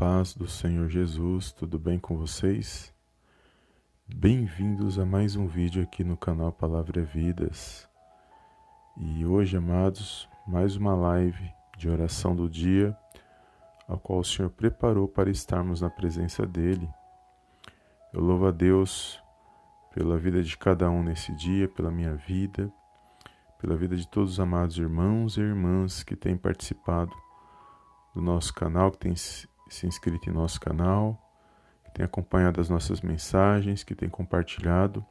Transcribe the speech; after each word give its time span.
paz 0.00 0.32
do 0.34 0.48
Senhor 0.48 0.88
Jesus, 0.88 1.52
tudo 1.52 1.78
bem 1.78 1.98
com 1.98 2.16
vocês? 2.16 2.90
Bem-vindos 4.08 4.98
a 4.98 5.04
mais 5.04 5.36
um 5.36 5.46
vídeo 5.46 5.82
aqui 5.82 6.02
no 6.02 6.16
canal 6.16 6.50
Palavra 6.50 7.02
Vidas. 7.02 7.86
E 8.96 9.26
hoje, 9.26 9.58
amados, 9.58 10.26
mais 10.46 10.74
uma 10.74 10.94
live 10.94 11.52
de 11.76 11.90
oração 11.90 12.34
do 12.34 12.48
dia, 12.48 12.96
a 13.86 13.94
qual 13.98 14.20
o 14.20 14.24
Senhor 14.24 14.48
preparou 14.48 15.06
para 15.06 15.28
estarmos 15.28 15.82
na 15.82 15.90
presença 15.90 16.46
dEle. 16.46 16.88
Eu 18.10 18.22
louvo 18.22 18.46
a 18.46 18.50
Deus 18.50 19.22
pela 19.92 20.16
vida 20.16 20.42
de 20.42 20.56
cada 20.56 20.90
um 20.90 21.02
nesse 21.02 21.30
dia, 21.34 21.68
pela 21.68 21.90
minha 21.90 22.14
vida, 22.14 22.72
pela 23.60 23.76
vida 23.76 23.94
de 23.94 24.08
todos 24.08 24.32
os 24.32 24.40
amados 24.40 24.78
irmãos 24.78 25.36
e 25.36 25.42
irmãs 25.42 26.02
que 26.02 26.16
têm 26.16 26.38
participado 26.38 27.14
do 28.14 28.22
nosso 28.22 28.54
canal, 28.54 28.90
que 28.90 28.98
têm 28.98 29.14
se 29.74 29.86
inscrito 29.86 30.28
em 30.28 30.32
nosso 30.32 30.60
canal, 30.60 31.18
que 31.84 31.92
têm 31.92 32.04
acompanhado 32.04 32.60
as 32.60 32.68
nossas 32.68 33.00
mensagens, 33.00 33.82
que 33.82 33.94
têm 33.94 34.08
compartilhado. 34.08 35.04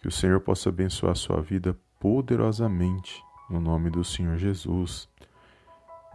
Que 0.00 0.08
o 0.08 0.12
Senhor 0.12 0.40
possa 0.40 0.68
abençoar 0.68 1.12
a 1.12 1.16
sua 1.16 1.40
vida 1.40 1.76
poderosamente, 1.98 3.22
no 3.48 3.60
nome 3.60 3.90
do 3.90 4.04
Senhor 4.04 4.36
Jesus. 4.36 5.08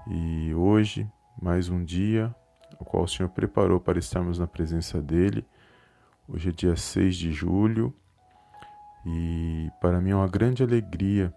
E 0.07 0.53
hoje, 0.53 1.09
mais 1.41 1.69
um 1.69 1.83
dia, 1.83 2.33
o 2.79 2.85
qual 2.85 3.03
o 3.03 3.07
Senhor 3.07 3.29
preparou 3.29 3.79
para 3.79 3.99
estarmos 3.99 4.39
na 4.39 4.47
presença 4.47 5.01
dEle. 5.01 5.45
Hoje 6.27 6.49
é 6.49 6.51
dia 6.51 6.75
6 6.75 7.15
de 7.15 7.31
julho 7.31 7.93
e 9.05 9.69
para 9.81 9.99
mim 9.99 10.11
é 10.11 10.15
uma 10.15 10.27
grande 10.27 10.63
alegria 10.63 11.33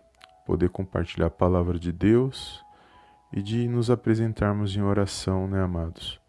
poder 0.47 0.69
compartilhar 0.69 1.27
a 1.27 1.31
palavra 1.31 1.79
de 1.79 1.91
Deus 1.91 2.65
e 3.37 3.43
de 3.43 3.67
nos 3.67 3.91
apresentarmos 3.91 4.77
em 4.77 4.81
oração, 4.81 5.49
né, 5.49 5.61
amados? 5.61 6.21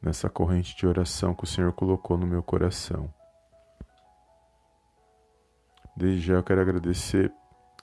Nessa 0.00 0.30
corrente 0.30 0.76
de 0.76 0.86
oração 0.86 1.34
que 1.34 1.42
o 1.42 1.46
Senhor 1.46 1.72
colocou 1.72 2.16
no 2.16 2.24
meu 2.24 2.40
coração. 2.40 3.12
Desde 5.96 6.20
já 6.20 6.34
eu 6.34 6.42
quero 6.44 6.60
agradecer 6.60 7.32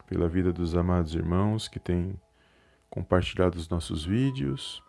pela 0.08 0.30
vida 0.30 0.54
dos 0.54 0.78
amados 0.78 1.14
irmãos 1.14 1.68
que 1.68 1.78
têm 1.78 2.18
compartilhado 2.90 3.58
os 3.58 3.68
nossos 3.68 4.06
vídeos, 4.06 4.82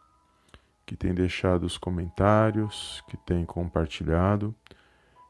que 0.86 0.94
têm 0.94 1.12
deixado 1.12 1.64
os 1.64 1.76
comentários, 1.76 3.02
que 3.08 3.16
têm 3.16 3.44
compartilhado. 3.44 4.54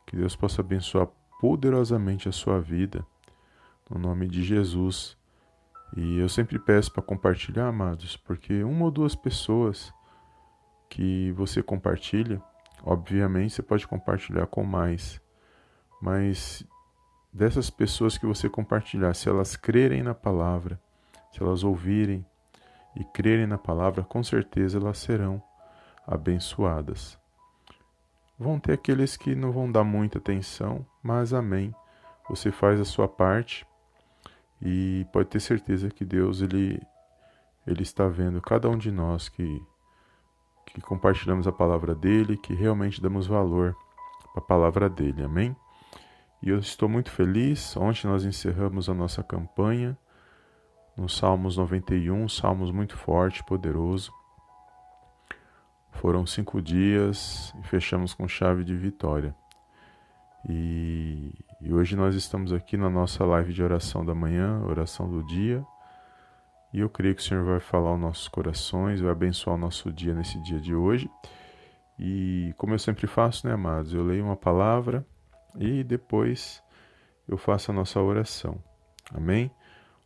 Que 0.07 0.17
Deus 0.17 0.37
possa 0.37 0.61
abençoar 0.61 1.09
poderosamente 1.41 2.29
a 2.29 2.33
sua 2.33 2.61
vida, 2.61 3.05
no 3.89 3.99
nome 3.99 4.29
de 4.29 4.43
Jesus. 4.43 5.18
E 5.97 6.19
eu 6.19 6.29
sempre 6.29 6.59
peço 6.59 6.93
para 6.93 7.03
compartilhar, 7.03 7.69
amados, 7.69 8.17
porque 8.17 8.63
uma 8.63 8.85
ou 8.85 8.91
duas 8.91 9.15
pessoas 9.15 9.93
que 10.89 11.33
você 11.33 11.63
compartilha, 11.63 12.43
obviamente 12.83 13.55
você 13.55 13.63
pode 13.63 13.87
compartilhar 13.87 14.47
com 14.47 14.63
mais, 14.63 15.21
mas 16.01 16.65
dessas 17.33 17.71
pessoas 17.71 18.17
que 18.17 18.27
você 18.27 18.49
compartilhar, 18.49 19.15
se 19.15 19.29
elas 19.29 19.57
crerem 19.57 20.03
na 20.03 20.15
palavra, 20.15 20.81
se 21.33 21.43
elas 21.43 21.65
ouvirem 21.65 22.25
e 22.95 23.05
crerem 23.05 23.47
na 23.47 23.59
palavra, 23.59 24.03
com 24.03 24.23
certeza 24.23 24.79
elas 24.79 24.99
serão 24.99 25.43
abençoadas. 26.07 27.19
Vão 28.39 28.59
ter 28.61 28.73
aqueles 28.73 29.17
que 29.17 29.35
não 29.35 29.51
vão 29.51 29.71
dar 29.71 29.85
muita 29.85 30.19
atenção, 30.19 30.87
mas 31.03 31.33
amém. 31.33 31.75
Você 32.29 32.53
faz 32.53 32.81
a 32.81 32.85
sua 32.85 33.09
parte 33.09 33.67
e 34.61 35.07
pode 35.13 35.29
ter 35.29 35.41
certeza 35.41 35.89
que 35.89 36.05
Deus 36.05 36.41
ele 36.41 36.81
ele 37.67 37.83
está 37.83 38.09
vendo 38.09 38.41
cada 38.41 38.69
um 38.69 38.79
de 38.79 38.91
nós 38.91 39.29
que 39.29 39.63
que 40.67 40.81
compartilhamos 40.81 41.47
a 41.47 41.53
palavra 41.53 41.95
dele, 41.95 42.37
que 42.37 42.55
realmente 42.55 43.01
damos 43.01 43.27
valor 43.27 43.75
a 44.37 44.41
palavra 44.41 44.89
dele. 44.89 45.25
Amém? 45.25 45.57
E 46.43 46.51
eu 46.51 46.59
estou 46.59 46.89
muito 46.89 47.11
feliz. 47.11 47.77
Ontem 47.77 48.07
nós 48.07 48.25
encerramos 48.25 48.89
a 48.89 48.95
nossa 48.95 49.23
campanha 49.23 49.97
no 50.97 51.09
Salmos 51.09 51.57
91, 51.57 52.29
Salmos 52.29 52.71
muito 52.71 52.97
forte, 52.97 53.43
poderoso. 53.45 54.13
Foram 55.93 56.27
cinco 56.27 56.61
dias 56.61 57.55
e 57.61 57.67
fechamos 57.67 58.15
com 58.15 58.29
chave 58.29 58.65
de 58.65 58.77
vitória. 58.77 59.35
E, 60.49 61.33
e, 61.61 61.73
hoje 61.73 61.97
nós 61.97 62.15
estamos 62.15 62.53
aqui 62.53 62.77
na 62.77 62.89
nossa 62.89 63.25
live 63.25 63.53
de 63.53 63.63
oração 63.63 64.05
da 64.05 64.15
manhã, 64.15 64.63
oração 64.65 65.11
do 65.11 65.25
dia. 65.25 65.65
E 66.73 66.81
eu 66.81 66.89
creio 66.89 67.15
que 67.15 67.21
o 67.21 67.25
Senhor 67.25 67.45
vai 67.45 67.59
falar 67.59 67.91
aos 67.91 68.01
nossos 68.01 68.29
corações, 68.29 69.01
vai 69.01 69.11
abençoar 69.11 69.57
o 69.57 69.59
nosso 69.59 69.93
dia 69.93 70.15
nesse 70.15 70.41
dia 70.43 70.61
de 70.61 70.75
hoje. 70.75 71.11
E 71.99 72.55
como 72.57 72.75
eu 72.75 72.79
sempre 72.79 73.07
faço, 73.07 73.47
né, 73.47 73.55
amados? 73.55 73.93
Eu 73.93 74.05
leio 74.05 74.25
uma 74.25 74.37
palavra 74.37 75.05
e 75.59 75.83
depois 75.83 76.63
eu 77.27 77.37
faço 77.37 77.73
a 77.73 77.75
nossa 77.75 78.01
oração. 78.01 78.63
Amém? 79.13 79.51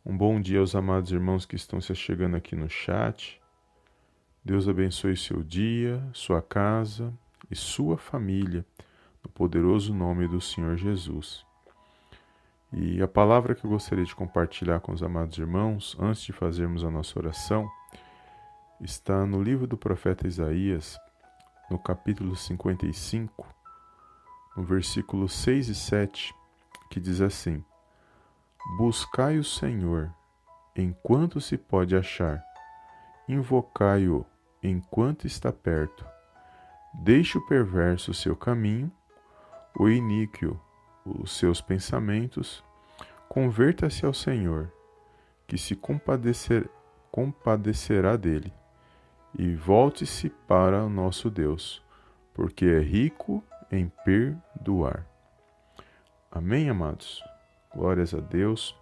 Um 0.03 0.17
bom 0.17 0.41
dia 0.41 0.59
aos 0.59 0.75
amados 0.75 1.11
irmãos 1.11 1.45
que 1.45 1.55
estão 1.55 1.79
se 1.79 1.93
chegando 1.93 2.35
aqui 2.35 2.55
no 2.55 2.69
chat. 2.69 3.39
Deus 4.43 4.67
abençoe 4.67 5.15
seu 5.15 5.43
dia, 5.43 6.03
sua 6.13 6.41
casa 6.41 7.13
e 7.49 7.55
sua 7.55 7.97
família, 7.97 8.65
no 9.23 9.31
poderoso 9.31 9.93
nome 9.93 10.27
do 10.27 10.41
Senhor 10.41 10.75
Jesus. 10.75 11.45
E 12.71 13.01
a 13.01 13.07
palavra 13.07 13.53
que 13.53 13.65
eu 13.65 13.69
gostaria 13.69 14.03
de 14.03 14.15
compartilhar 14.15 14.79
com 14.79 14.91
os 14.91 15.03
amados 15.03 15.37
irmãos, 15.37 15.95
antes 15.99 16.23
de 16.23 16.33
fazermos 16.33 16.83
a 16.83 16.89
nossa 16.89 17.17
oração, 17.19 17.69
está 18.81 19.25
no 19.25 19.41
livro 19.41 19.67
do 19.67 19.77
profeta 19.77 20.27
Isaías, 20.27 20.97
no 21.69 21.77
capítulo 21.77 22.35
55, 22.35 23.47
no 24.57 24.63
versículo 24.63 25.29
6 25.29 25.69
e 25.69 25.75
7, 25.75 26.35
que 26.89 26.99
diz 26.99 27.21
assim: 27.21 27.63
Buscai 28.77 29.37
o 29.37 29.43
Senhor 29.43 30.13
enquanto 30.75 31.39
se 31.39 31.57
pode 31.57 31.95
achar, 31.95 32.43
invocai-o 33.27 34.25
enquanto 34.61 35.27
está 35.27 35.51
perto. 35.51 36.05
Deixe 37.03 37.37
o 37.37 37.45
perverso 37.45 38.13
seu 38.13 38.35
caminho, 38.35 38.91
o 39.77 39.89
iníquo 39.89 40.59
os 41.05 41.37
seus 41.37 41.59
pensamentos, 41.59 42.63
converta-se 43.27 44.05
ao 44.05 44.13
Senhor, 44.13 44.71
que 45.45 45.57
se 45.57 45.75
compadecer, 45.75 46.69
compadecerá 47.11 48.15
dele, 48.15 48.53
e 49.37 49.53
volte-se 49.53 50.29
para 50.29 50.83
o 50.83 50.89
nosso 50.89 51.29
Deus, 51.29 51.83
porque 52.33 52.65
é 52.65 52.79
rico 52.79 53.43
em 53.71 53.91
perdoar. 54.05 55.05
Amém, 56.31 56.69
amados? 56.69 57.23
Glórias 57.75 58.13
a 58.13 58.19
Deus. 58.19 58.75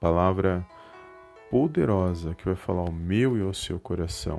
Palavra 0.00 0.66
poderosa 1.50 2.34
que 2.34 2.44
vai 2.44 2.56
falar 2.56 2.82
ao 2.82 2.92
meu 2.92 3.36
e 3.36 3.42
ao 3.42 3.52
seu 3.52 3.78
coração 3.78 4.38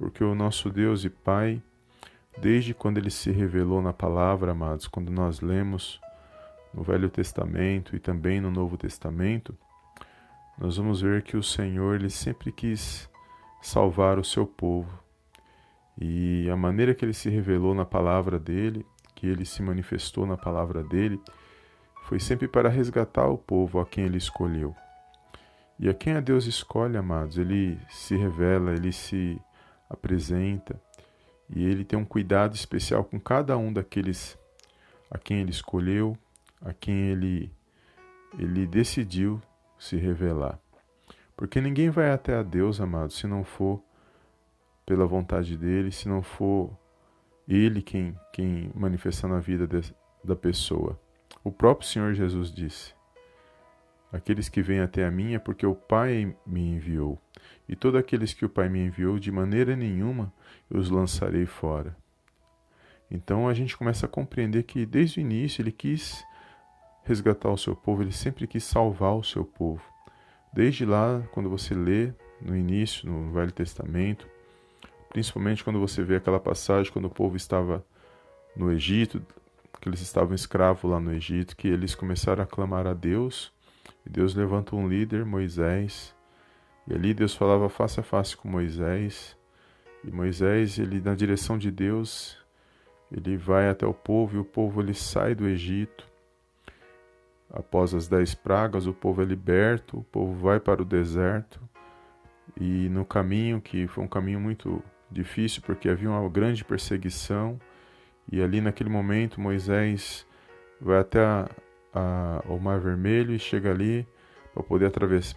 porque 0.00 0.24
o 0.24 0.34
nosso 0.34 0.70
Deus 0.70 1.04
e 1.04 1.10
Pai, 1.10 1.62
desde 2.38 2.74
quando 2.74 2.98
ele 2.98 3.10
se 3.10 3.30
revelou 3.30 3.82
na 3.82 3.92
palavra, 3.92 4.52
amados, 4.52 4.86
quando 4.86 5.10
nós 5.10 5.40
lemos 5.40 6.00
no 6.72 6.82
Velho 6.82 7.08
Testamento 7.08 7.96
e 7.96 7.98
também 7.98 8.40
no 8.40 8.50
Novo 8.50 8.76
Testamento, 8.76 9.56
nós 10.58 10.76
vamos 10.76 11.00
ver 11.00 11.22
que 11.22 11.36
o 11.36 11.42
Senhor 11.42 11.96
ele 11.96 12.10
sempre 12.10 12.52
quis 12.52 13.08
salvar 13.60 14.18
o 14.18 14.24
seu 14.24 14.46
povo. 14.46 14.90
E 15.98 16.48
a 16.50 16.56
maneira 16.56 16.94
que 16.94 17.04
ele 17.04 17.12
se 17.12 17.28
revelou 17.28 17.74
na 17.74 17.84
palavra 17.84 18.38
dele, 18.38 18.86
que 19.14 19.26
ele 19.26 19.44
se 19.44 19.62
manifestou 19.62 20.26
na 20.26 20.36
palavra 20.36 20.82
dele, 20.82 21.20
foi 22.04 22.18
sempre 22.18 22.48
para 22.48 22.68
resgatar 22.68 23.26
o 23.26 23.36
povo 23.36 23.80
a 23.80 23.86
quem 23.86 24.04
ele 24.04 24.18
escolheu. 24.18 24.74
E 25.78 25.88
a 25.88 25.94
quem 25.94 26.14
a 26.14 26.20
Deus 26.20 26.46
escolhe, 26.46 26.96
amados, 26.96 27.38
ele 27.38 27.78
se 27.88 28.16
revela, 28.16 28.72
ele 28.72 28.92
se 28.92 29.40
apresenta, 29.88 30.80
e 31.54 31.64
ele 31.64 31.84
tem 31.84 31.98
um 31.98 32.04
cuidado 32.04 32.54
especial 32.54 33.04
com 33.04 33.18
cada 33.18 33.56
um 33.56 33.72
daqueles 33.72 34.38
a 35.10 35.18
quem 35.18 35.40
ele 35.40 35.50
escolheu, 35.50 36.16
a 36.60 36.72
quem 36.72 37.08
ele 37.10 37.52
ele 38.38 38.66
decidiu 38.66 39.42
se 39.78 39.96
revelar. 39.96 40.58
Porque 41.36 41.60
ninguém 41.60 41.90
vai 41.90 42.10
até 42.12 42.36
a 42.36 42.42
Deus, 42.42 42.80
amado, 42.80 43.12
se 43.12 43.26
não 43.26 43.42
for 43.42 43.82
pela 44.86 45.06
vontade 45.06 45.56
dele, 45.56 45.90
se 45.90 46.08
não 46.08 46.22
for 46.22 46.70
ele 47.48 47.82
quem, 47.82 48.16
quem 48.32 48.70
manifestar 48.74 49.26
na 49.26 49.40
vida 49.40 49.66
de, 49.66 49.94
da 50.22 50.36
pessoa. 50.36 51.00
O 51.42 51.50
próprio 51.50 51.88
Senhor 51.88 52.14
Jesus 52.14 52.52
disse: 52.52 52.94
Aqueles 54.12 54.48
que 54.48 54.60
vêm 54.60 54.80
até 54.80 55.04
a 55.04 55.10
mim 55.10 55.34
é 55.34 55.38
porque 55.38 55.64
o 55.64 55.74
Pai 55.74 56.34
me 56.44 56.60
enviou. 56.60 57.20
E 57.68 57.76
todos 57.76 58.00
aqueles 58.00 58.34
que 58.34 58.44
o 58.44 58.48
Pai 58.48 58.68
me 58.68 58.80
enviou, 58.80 59.18
de 59.18 59.30
maneira 59.30 59.76
nenhuma 59.76 60.32
eu 60.68 60.80
os 60.80 60.90
lançarei 60.90 61.46
fora. 61.46 61.96
Então 63.10 63.48
a 63.48 63.54
gente 63.54 63.76
começa 63.76 64.06
a 64.06 64.08
compreender 64.08 64.64
que 64.64 64.84
desde 64.84 65.18
o 65.18 65.22
início 65.22 65.62
ele 65.62 65.72
quis 65.72 66.24
resgatar 67.04 67.50
o 67.50 67.58
seu 67.58 67.74
povo, 67.74 68.02
ele 68.02 68.12
sempre 68.12 68.46
quis 68.46 68.64
salvar 68.64 69.14
o 69.14 69.24
seu 69.24 69.44
povo. 69.44 69.82
Desde 70.52 70.84
lá, 70.84 71.22
quando 71.32 71.48
você 71.48 71.74
lê 71.74 72.12
no 72.40 72.56
início, 72.56 73.08
no 73.08 73.32
Velho 73.32 73.52
Testamento, 73.52 74.26
principalmente 75.08 75.62
quando 75.62 75.78
você 75.78 76.02
vê 76.02 76.16
aquela 76.16 76.40
passagem 76.40 76.92
quando 76.92 77.06
o 77.06 77.10
povo 77.10 77.36
estava 77.36 77.84
no 78.56 78.72
Egito, 78.72 79.24
que 79.80 79.88
eles 79.88 80.00
estavam 80.00 80.34
escravos 80.34 80.90
lá 80.90 81.00
no 81.00 81.12
Egito, 81.12 81.56
que 81.56 81.68
eles 81.68 81.94
começaram 81.94 82.42
a 82.42 82.46
clamar 82.46 82.86
a 82.86 82.94
Deus, 82.94 83.52
e 84.04 84.10
Deus 84.10 84.34
levanta 84.34 84.74
um 84.74 84.88
líder, 84.88 85.24
Moisés, 85.24 86.14
e 86.86 86.94
ali 86.94 87.14
Deus 87.14 87.34
falava 87.34 87.68
face 87.68 88.00
a 88.00 88.02
face 88.02 88.36
com 88.36 88.48
Moisés, 88.48 89.36
e 90.04 90.10
Moisés, 90.10 90.78
ele 90.78 91.00
na 91.00 91.14
direção 91.14 91.58
de 91.58 91.70
Deus, 91.70 92.38
ele 93.12 93.36
vai 93.36 93.68
até 93.68 93.86
o 93.86 93.94
povo, 93.94 94.36
e 94.36 94.40
o 94.40 94.44
povo 94.44 94.80
ele 94.80 94.94
sai 94.94 95.34
do 95.34 95.46
Egito. 95.46 96.08
Após 97.52 97.94
as 97.94 98.08
dez 98.08 98.34
pragas, 98.34 98.86
o 98.86 98.92
povo 98.92 99.20
é 99.20 99.24
liberto, 99.24 99.98
o 99.98 100.04
povo 100.04 100.32
vai 100.34 100.58
para 100.60 100.80
o 100.80 100.84
deserto, 100.84 101.60
e 102.58 102.88
no 102.88 103.04
caminho, 103.04 103.60
que 103.60 103.86
foi 103.86 104.04
um 104.04 104.08
caminho 104.08 104.40
muito 104.40 104.82
difícil, 105.10 105.60
porque 105.62 105.88
havia 105.88 106.08
uma 106.08 106.28
grande 106.28 106.64
perseguição, 106.64 107.60
e 108.30 108.40
ali 108.40 108.60
naquele 108.60 108.88
momento 108.88 109.40
Moisés 109.40 110.26
vai 110.80 111.00
até 111.00 111.20
a, 111.94 112.42
o 112.48 112.58
Mar 112.58 112.80
Vermelho 112.80 113.34
e 113.34 113.38
chega 113.38 113.70
ali 113.70 114.06
para 114.52 114.62
poder, 114.62 114.90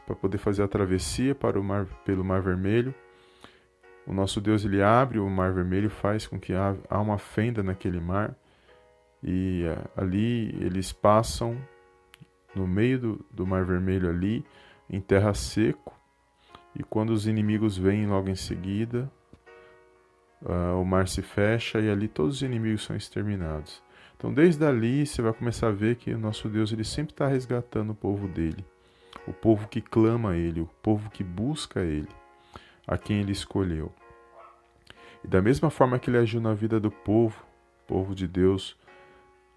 para 0.06 0.16
poder 0.16 0.38
fazer 0.38 0.64
a 0.64 0.68
travessia 0.68 1.36
para 1.36 1.60
o 1.60 1.64
mar, 1.64 1.86
pelo 2.06 2.24
Mar 2.24 2.42
Vermelho. 2.42 2.94
O 4.06 4.14
nosso 4.14 4.42
Deus 4.42 4.66
ele 4.66 4.82
abre 4.82 5.20
o 5.20 5.30
Mar 5.30 5.54
Vermelho, 5.54 5.90
faz 5.90 6.28
com 6.28 6.40
que 6.40 6.54
há, 6.54 6.76
há 6.90 7.00
uma 7.00 7.18
fenda 7.18 7.64
naquele 7.64 8.00
mar 8.00 8.36
e 9.24 9.64
uh, 9.66 10.02
ali 10.02 10.50
eles 10.62 10.92
passam 10.92 11.58
no 12.54 12.68
meio 12.68 13.00
do, 13.00 13.26
do 13.32 13.48
Mar 13.48 13.64
Vermelho 13.64 14.10
ali 14.10 14.46
em 14.90 15.00
terra 15.00 15.34
seco 15.34 15.98
e 16.76 16.84
quando 16.84 17.12
os 17.12 17.28
inimigos 17.28 17.78
vêm 17.78 18.06
logo 18.06 18.30
em 18.30 18.36
seguida 18.36 19.10
uh, 20.42 20.80
o 20.80 20.86
mar 20.86 21.08
se 21.08 21.22
fecha 21.22 21.80
e 21.80 21.90
ali 21.90 22.08
todos 22.08 22.38
os 22.38 22.42
inimigos 22.42 22.84
são 22.84 22.96
exterminados. 22.96 23.82
Então, 24.24 24.34
desde 24.34 24.64
ali, 24.64 25.06
você 25.06 25.22
vai 25.22 25.34
começar 25.34 25.68
a 25.68 25.72
ver 25.72 25.98
que 25.98 26.14
o 26.14 26.18
nosso 26.18 26.48
Deus 26.48 26.72
ele 26.72 26.86
sempre 26.86 27.12
está 27.12 27.28
resgatando 27.28 27.90
o 27.90 27.94
povo 27.94 28.26
dele, 28.26 28.64
o 29.28 29.34
povo 29.34 29.68
que 29.68 29.82
clama 29.82 30.32
a 30.32 30.38
ele, 30.38 30.62
o 30.62 30.70
povo 30.82 31.10
que 31.10 31.26
busca 31.26 31.82
a 31.82 31.84
ele, 31.84 32.08
a 32.88 32.98
quem 32.98 33.20
ele 33.20 33.34
escolheu. 33.34 33.92
E 35.26 35.28
da 35.28 35.42
mesma 35.42 35.70
forma 35.70 36.00
que 36.00 36.10
ele 36.10 36.18
agiu 36.18 36.40
na 36.40 36.54
vida 36.54 36.80
do 36.80 36.90
povo, 36.90 37.46
povo 37.86 38.16
de 38.16 38.26
Deus, 38.26 38.78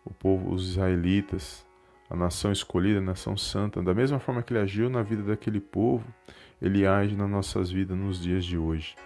o 0.05 0.13
povo, 0.13 0.53
os 0.53 0.71
israelitas, 0.71 1.65
a 2.11 2.17
nação 2.17 2.51
escolhida, 2.51 2.99
a 2.99 3.03
nação 3.03 3.37
santa, 3.37 3.81
da 3.81 3.95
mesma 3.95 4.19
forma 4.19 4.43
que 4.43 4.53
ele 4.53 4.59
agiu 4.59 4.91
na 4.91 5.05
vida 5.05 5.23
daquele 5.23 5.61
povo, 5.61 6.05
ele 6.61 6.85
age 6.85 7.15
nas 7.15 7.31
nossas 7.31 7.71
vidas 7.71 7.97
nos 7.97 8.21
dias 8.21 8.45
de 8.45 8.59
hoje. 8.59 8.97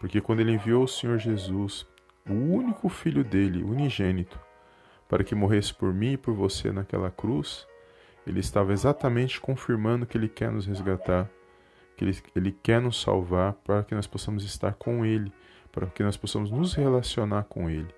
Porque 0.00 0.22
quando 0.22 0.40
ele 0.40 0.52
enviou 0.52 0.84
o 0.84 0.88
Senhor 0.88 1.18
Jesus, 1.18 1.86
o 2.26 2.32
único 2.32 2.88
filho 2.88 3.22
dele, 3.22 3.62
unigênito, 3.62 4.40
para 5.08 5.24
que 5.24 5.34
morresse 5.34 5.72
por 5.72 5.92
mim 5.92 6.12
e 6.12 6.16
por 6.16 6.34
você 6.34 6.72
naquela 6.72 7.10
cruz, 7.10 7.66
ele 8.26 8.40
estava 8.40 8.72
exatamente 8.72 9.40
confirmando 9.40 10.06
que 10.06 10.16
ele 10.16 10.28
quer 10.28 10.50
nos 10.50 10.66
resgatar, 10.66 11.30
que 11.96 12.04
ele, 12.04 12.18
ele 12.34 12.52
quer 12.62 12.80
nos 12.80 13.00
salvar 13.00 13.52
para 13.52 13.84
que 13.84 13.94
nós 13.94 14.06
possamos 14.06 14.44
estar 14.44 14.74
com 14.74 15.04
ele, 15.04 15.32
para 15.70 15.86
que 15.86 16.02
nós 16.02 16.16
possamos 16.16 16.50
nos 16.50 16.74
relacionar 16.74 17.44
com 17.44 17.68
ele. 17.68 17.94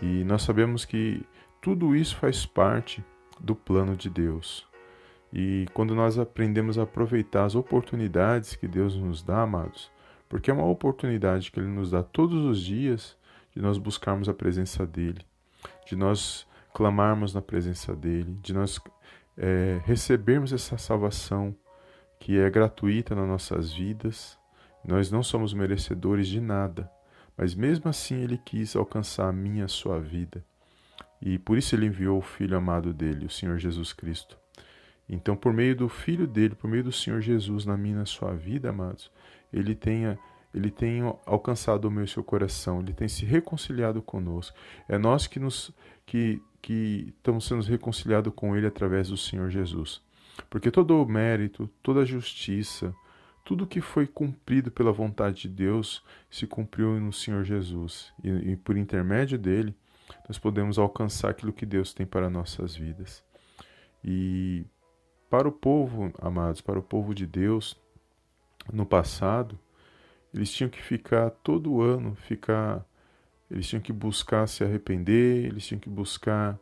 E 0.00 0.24
nós 0.24 0.42
sabemos 0.42 0.84
que 0.84 1.24
tudo 1.60 1.94
isso 1.94 2.16
faz 2.16 2.44
parte 2.44 3.04
do 3.40 3.54
plano 3.54 3.96
de 3.96 4.10
Deus. 4.10 4.66
E 5.32 5.66
quando 5.74 5.94
nós 5.94 6.18
aprendemos 6.18 6.78
a 6.78 6.82
aproveitar 6.82 7.44
as 7.44 7.54
oportunidades 7.54 8.54
que 8.54 8.68
Deus 8.68 8.96
nos 8.96 9.22
dá, 9.22 9.42
amados, 9.42 9.90
porque 10.28 10.50
é 10.50 10.54
uma 10.54 10.66
oportunidade 10.66 11.50
que 11.50 11.58
Ele 11.58 11.68
nos 11.68 11.90
dá 11.90 12.02
todos 12.02 12.44
os 12.44 12.60
dias 12.60 13.16
de 13.54 13.60
nós 13.60 13.78
buscarmos 13.78 14.28
a 14.28 14.34
presença 14.34 14.86
dEle, 14.86 15.24
de 15.86 15.96
nós 15.96 16.46
clamarmos 16.72 17.34
na 17.34 17.40
presença 17.40 17.94
dEle, 17.94 18.34
de 18.42 18.52
nós 18.52 18.80
é, 19.36 19.80
recebermos 19.84 20.52
essa 20.52 20.76
salvação 20.76 21.54
que 22.18 22.38
é 22.38 22.48
gratuita 22.50 23.14
nas 23.14 23.28
nossas 23.28 23.72
vidas. 23.72 24.38
Nós 24.84 25.10
não 25.10 25.22
somos 25.22 25.54
merecedores 25.54 26.28
de 26.28 26.40
nada, 26.40 26.90
mas 27.36 27.54
mesmo 27.54 27.88
assim 27.88 28.16
Ele 28.16 28.38
quis 28.38 28.76
alcançar 28.76 29.28
a 29.28 29.32
minha, 29.32 29.64
a 29.64 29.68
sua 29.68 30.00
vida. 30.00 30.44
E 31.20 31.38
por 31.38 31.56
isso 31.56 31.74
Ele 31.74 31.86
enviou 31.86 32.18
o 32.18 32.22
Filho 32.22 32.56
amado 32.56 32.92
dele, 32.92 33.26
o 33.26 33.30
Senhor 33.30 33.58
Jesus 33.58 33.92
Cristo. 33.92 34.38
Então, 35.08 35.36
por 35.36 35.52
meio 35.52 35.76
do 35.76 35.88
Filho 35.88 36.26
dele, 36.26 36.54
por 36.54 36.68
meio 36.68 36.84
do 36.84 36.92
Senhor 36.92 37.20
Jesus 37.20 37.66
na 37.66 37.76
minha, 37.76 37.98
na 37.98 38.06
sua 38.06 38.34
vida, 38.34 38.70
amados, 38.70 39.10
ele 39.52 39.74
tenha 39.74 40.18
ele 40.54 40.70
tem 40.70 41.00
alcançado 41.26 41.86
o 41.86 41.90
meu 41.90 42.04
e 42.04 42.08
seu 42.08 42.22
coração, 42.22 42.80
ele 42.80 42.92
tem 42.92 43.08
se 43.08 43.24
reconciliado 43.24 44.00
conosco. 44.00 44.56
É 44.88 44.96
nós 44.96 45.26
que 45.26 45.40
nos 45.40 45.74
que, 46.06 46.40
que 46.62 47.12
estamos 47.16 47.46
sendo 47.46 47.62
reconciliados 47.62 48.32
com 48.34 48.56
ele 48.56 48.66
através 48.66 49.08
do 49.08 49.16
Senhor 49.16 49.50
Jesus. 49.50 50.00
Porque 50.48 50.70
todo 50.70 51.02
o 51.02 51.06
mérito, 51.06 51.68
toda 51.82 52.00
a 52.00 52.04
justiça, 52.04 52.94
tudo 53.44 53.66
que 53.66 53.80
foi 53.80 54.06
cumprido 54.06 54.70
pela 54.70 54.92
vontade 54.92 55.42
de 55.42 55.48
Deus 55.48 56.02
se 56.30 56.46
cumpriu 56.46 57.00
no 57.00 57.12
Senhor 57.12 57.44
Jesus. 57.44 58.12
E, 58.22 58.28
e 58.52 58.56
por 58.56 58.76
intermédio 58.76 59.38
dele, 59.38 59.74
nós 60.28 60.38
podemos 60.38 60.78
alcançar 60.78 61.30
aquilo 61.30 61.52
que 61.52 61.66
Deus 61.66 61.92
tem 61.92 62.06
para 62.06 62.30
nossas 62.30 62.76
vidas. 62.76 63.24
E 64.02 64.64
para 65.28 65.48
o 65.48 65.52
povo, 65.52 66.12
amados, 66.20 66.60
para 66.60 66.78
o 66.78 66.82
povo 66.82 67.14
de 67.14 67.26
Deus, 67.26 67.76
no 68.72 68.86
passado, 68.86 69.58
eles 70.34 70.52
tinham 70.52 70.68
que 70.68 70.82
ficar 70.82 71.30
todo 71.30 71.80
ano, 71.80 72.16
ficar, 72.16 72.84
eles 73.48 73.68
tinham 73.68 73.80
que 73.80 73.92
buscar 73.92 74.48
se 74.48 74.64
arrepender, 74.64 75.46
eles 75.46 75.64
tinham 75.64 75.78
que 75.78 75.88
buscar 75.88 76.58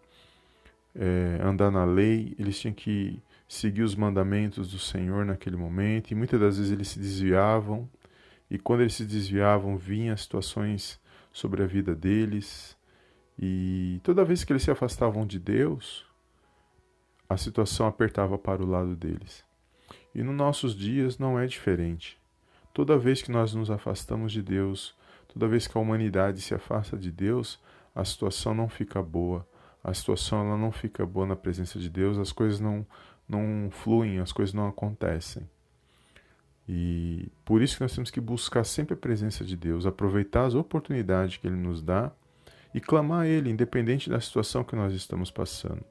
é, 0.94 1.40
andar 1.42 1.70
na 1.70 1.86
lei, 1.86 2.36
eles 2.38 2.60
tinham 2.60 2.74
que 2.74 3.18
seguir 3.48 3.82
os 3.82 3.94
mandamentos 3.94 4.70
do 4.70 4.78
Senhor 4.78 5.24
naquele 5.24 5.56
momento, 5.56 6.10
e 6.10 6.14
muitas 6.14 6.38
das 6.38 6.58
vezes 6.58 6.70
eles 6.70 6.88
se 6.88 6.98
desviavam, 6.98 7.88
e 8.50 8.58
quando 8.58 8.82
eles 8.82 8.94
se 8.94 9.06
desviavam, 9.06 9.78
vinham 9.78 10.14
situações 10.18 11.00
sobre 11.32 11.62
a 11.62 11.66
vida 11.66 11.94
deles, 11.94 12.76
e 13.38 13.98
toda 14.02 14.22
vez 14.24 14.44
que 14.44 14.52
eles 14.52 14.62
se 14.62 14.70
afastavam 14.70 15.26
de 15.26 15.38
Deus, 15.38 16.04
a 17.26 17.38
situação 17.38 17.86
apertava 17.86 18.36
para 18.36 18.62
o 18.62 18.66
lado 18.66 18.94
deles. 18.94 19.42
E 20.14 20.22
nos 20.22 20.36
nossos 20.36 20.76
dias 20.76 21.18
não 21.18 21.38
é 21.38 21.46
diferente. 21.46 22.21
Toda 22.72 22.98
vez 22.98 23.20
que 23.22 23.30
nós 23.30 23.54
nos 23.54 23.70
afastamos 23.70 24.32
de 24.32 24.42
Deus, 24.42 24.94
toda 25.28 25.48
vez 25.48 25.66
que 25.66 25.76
a 25.76 25.80
humanidade 25.80 26.40
se 26.40 26.54
afasta 26.54 26.96
de 26.96 27.10
Deus, 27.10 27.60
a 27.94 28.04
situação 28.04 28.54
não 28.54 28.68
fica 28.68 29.02
boa. 29.02 29.46
A 29.84 29.92
situação 29.92 30.46
ela 30.46 30.56
não 30.56 30.70
fica 30.70 31.04
boa 31.04 31.26
na 31.26 31.36
presença 31.36 31.78
de 31.78 31.90
Deus, 31.90 32.16
as 32.16 32.32
coisas 32.32 32.60
não, 32.60 32.86
não 33.28 33.68
fluem, 33.70 34.20
as 34.20 34.32
coisas 34.32 34.54
não 34.54 34.68
acontecem. 34.68 35.48
E 36.68 37.30
por 37.44 37.60
isso 37.60 37.76
que 37.76 37.82
nós 37.82 37.94
temos 37.94 38.10
que 38.10 38.20
buscar 38.20 38.64
sempre 38.64 38.94
a 38.94 38.96
presença 38.96 39.44
de 39.44 39.56
Deus, 39.56 39.84
aproveitar 39.84 40.44
as 40.44 40.54
oportunidades 40.54 41.36
que 41.36 41.46
Ele 41.46 41.56
nos 41.56 41.82
dá 41.82 42.12
e 42.72 42.80
clamar 42.80 43.22
a 43.22 43.26
Ele, 43.26 43.50
independente 43.50 44.08
da 44.08 44.20
situação 44.20 44.62
que 44.62 44.76
nós 44.76 44.94
estamos 44.94 45.30
passando. 45.30 45.84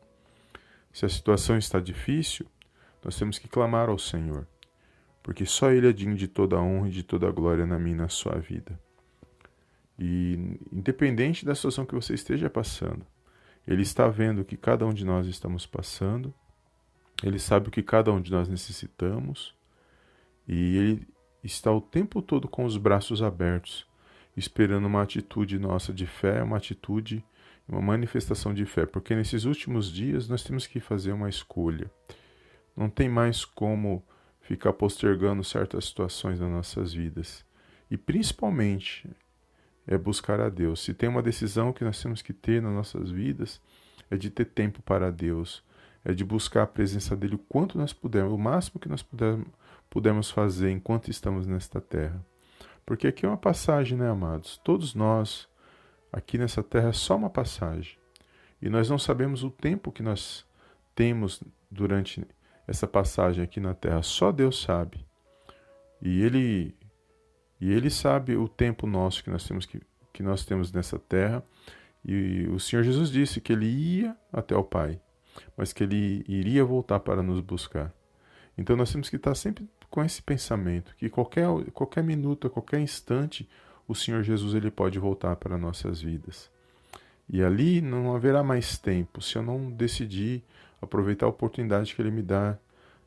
Se 0.91 1.05
a 1.05 1.09
situação 1.09 1.57
está 1.57 1.79
difícil, 1.79 2.45
nós 3.03 3.17
temos 3.17 3.37
que 3.37 3.47
clamar 3.47 3.89
ao 3.89 3.97
Senhor, 3.97 4.47
porque 5.23 5.45
só 5.45 5.71
Ele 5.71 5.87
é 5.87 5.93
digno 5.93 6.15
de 6.15 6.27
toda 6.27 6.57
a 6.57 6.61
honra 6.61 6.89
e 6.89 6.91
de 6.91 7.03
toda 7.03 7.27
a 7.27 7.31
glória 7.31 7.65
na 7.65 7.77
minha 7.77 7.95
e 7.95 7.99
na 7.99 8.09
sua 8.09 8.39
vida. 8.39 8.79
E 9.97 10.57
independente 10.71 11.45
da 11.45 11.53
situação 11.53 11.85
que 11.85 11.93
você 11.93 12.13
esteja 12.13 12.49
passando, 12.49 13.05
Ele 13.67 13.83
está 13.83 14.07
vendo 14.07 14.41
o 14.41 14.45
que 14.45 14.57
cada 14.57 14.85
um 14.85 14.93
de 14.93 15.05
nós 15.05 15.27
estamos 15.27 15.65
passando, 15.65 16.33
Ele 17.23 17.37
sabe 17.37 17.67
o 17.67 17.71
que 17.71 17.83
cada 17.83 18.11
um 18.11 18.19
de 18.19 18.31
nós 18.31 18.47
necessitamos, 18.47 19.55
e 20.47 20.77
Ele 20.77 21.07
está 21.43 21.71
o 21.71 21.81
tempo 21.81 22.21
todo 22.21 22.47
com 22.47 22.65
os 22.65 22.77
braços 22.77 23.21
abertos, 23.21 23.87
esperando 24.35 24.87
uma 24.87 25.01
atitude 25.01 25.59
nossa 25.59 25.93
de 25.93 26.07
fé, 26.07 26.41
uma 26.41 26.57
atitude, 26.57 27.23
uma 27.67 27.81
manifestação 27.81 28.53
de 28.53 28.65
fé, 28.65 28.85
porque 28.85 29.15
nesses 29.15 29.45
últimos 29.45 29.91
dias 29.91 30.27
nós 30.27 30.43
temos 30.43 30.65
que 30.65 30.79
fazer 30.79 31.11
uma 31.11 31.29
escolha. 31.29 31.91
Não 32.75 32.89
tem 32.89 33.07
mais 33.07 33.45
como 33.45 34.03
ficar 34.41 34.73
postergando 34.73 35.43
certas 35.43 35.85
situações 35.85 36.39
nas 36.39 36.49
nossas 36.49 36.93
vidas. 36.93 37.45
E 37.89 37.97
principalmente 37.97 39.09
é 39.87 39.97
buscar 39.97 40.39
a 40.39 40.49
Deus. 40.49 40.83
Se 40.83 40.93
tem 40.93 41.09
uma 41.09 41.21
decisão 41.21 41.73
que 41.73 41.83
nós 41.83 42.01
temos 42.01 42.21
que 42.21 42.33
ter 42.33 42.61
nas 42.61 42.73
nossas 42.73 43.09
vidas, 43.09 43.61
é 44.09 44.17
de 44.17 44.29
ter 44.29 44.45
tempo 44.45 44.81
para 44.81 45.11
Deus, 45.11 45.63
é 46.03 46.13
de 46.13 46.23
buscar 46.23 46.63
a 46.63 46.67
presença 46.67 47.15
dele 47.15 47.35
o 47.35 47.39
quanto 47.39 47.77
nós 47.77 47.93
pudermos, 47.93 48.33
o 48.33 48.37
máximo 48.37 48.79
que 48.79 48.89
nós 48.89 49.01
pudermos, 49.01 49.47
pudermos 49.89 50.31
fazer 50.31 50.71
enquanto 50.71 51.09
estamos 51.09 51.45
nesta 51.45 51.79
terra. 51.79 52.23
Porque 52.85 53.07
aqui 53.07 53.25
é 53.25 53.29
uma 53.29 53.37
passagem, 53.37 53.97
né, 53.97 54.09
amados? 54.09 54.57
Todos 54.57 54.95
nós, 54.95 55.47
aqui 56.11 56.37
nessa 56.37 56.63
terra, 56.63 56.89
é 56.89 56.93
só 56.93 57.15
uma 57.15 57.29
passagem. 57.29 57.97
E 58.61 58.69
nós 58.69 58.89
não 58.89 58.97
sabemos 58.97 59.43
o 59.43 59.49
tempo 59.49 59.91
que 59.91 60.03
nós 60.03 60.45
temos 60.95 61.43
durante 61.69 62.25
essa 62.71 62.87
passagem 62.87 63.43
aqui 63.43 63.59
na 63.59 63.73
terra. 63.73 64.01
Só 64.01 64.31
Deus 64.31 64.61
sabe. 64.61 65.05
E 66.01 66.21
Ele 66.21 66.75
E 67.59 67.71
Ele 67.71 67.89
sabe 67.89 68.35
o 68.35 68.47
tempo 68.47 68.87
nosso 68.87 69.23
que 69.23 69.29
nós 69.29 69.47
temos, 69.47 69.65
que, 69.65 69.79
que 70.11 70.23
nós 70.23 70.43
temos 70.43 70.71
nessa 70.71 70.97
terra. 70.97 71.43
E 72.03 72.47
o 72.47 72.59
Senhor 72.59 72.83
Jesus 72.83 73.11
disse 73.11 73.39
que 73.39 73.53
Ele 73.53 73.67
ia 73.67 74.17
até 74.33 74.55
o 74.55 74.63
Pai, 74.63 74.99
mas 75.55 75.71
que 75.71 75.83
Ele 75.83 76.25
iria 76.27 76.65
voltar 76.65 76.99
para 76.99 77.21
nos 77.21 77.39
buscar. 77.39 77.93
Então 78.57 78.75
nós 78.75 78.91
temos 78.91 79.09
que 79.09 79.17
estar 79.17 79.35
sempre 79.35 79.69
com 79.89 80.03
esse 80.03 80.21
pensamento, 80.21 80.95
que 80.95 81.09
qualquer, 81.09 81.45
qualquer 81.73 82.03
minuto, 82.03 82.49
qualquer 82.49 82.79
instante, 82.79 83.47
o 83.87 83.93
Senhor 83.93 84.23
Jesus 84.23 84.55
ele 84.55 84.71
pode 84.71 84.97
voltar 84.97 85.35
para 85.35 85.57
nossas 85.57 86.01
vidas. 86.01 86.49
E 87.29 87.43
ali 87.43 87.81
não 87.81 88.15
haverá 88.15 88.41
mais 88.43 88.77
tempo 88.77 89.21
se 89.21 89.37
eu 89.37 89.43
não 89.43 89.69
decidir 89.69 90.43
aproveitar 90.81 91.25
a 91.25 91.29
oportunidade 91.29 91.95
que 91.95 92.01
Ele 92.01 92.11
me 92.11 92.21
dá 92.21 92.57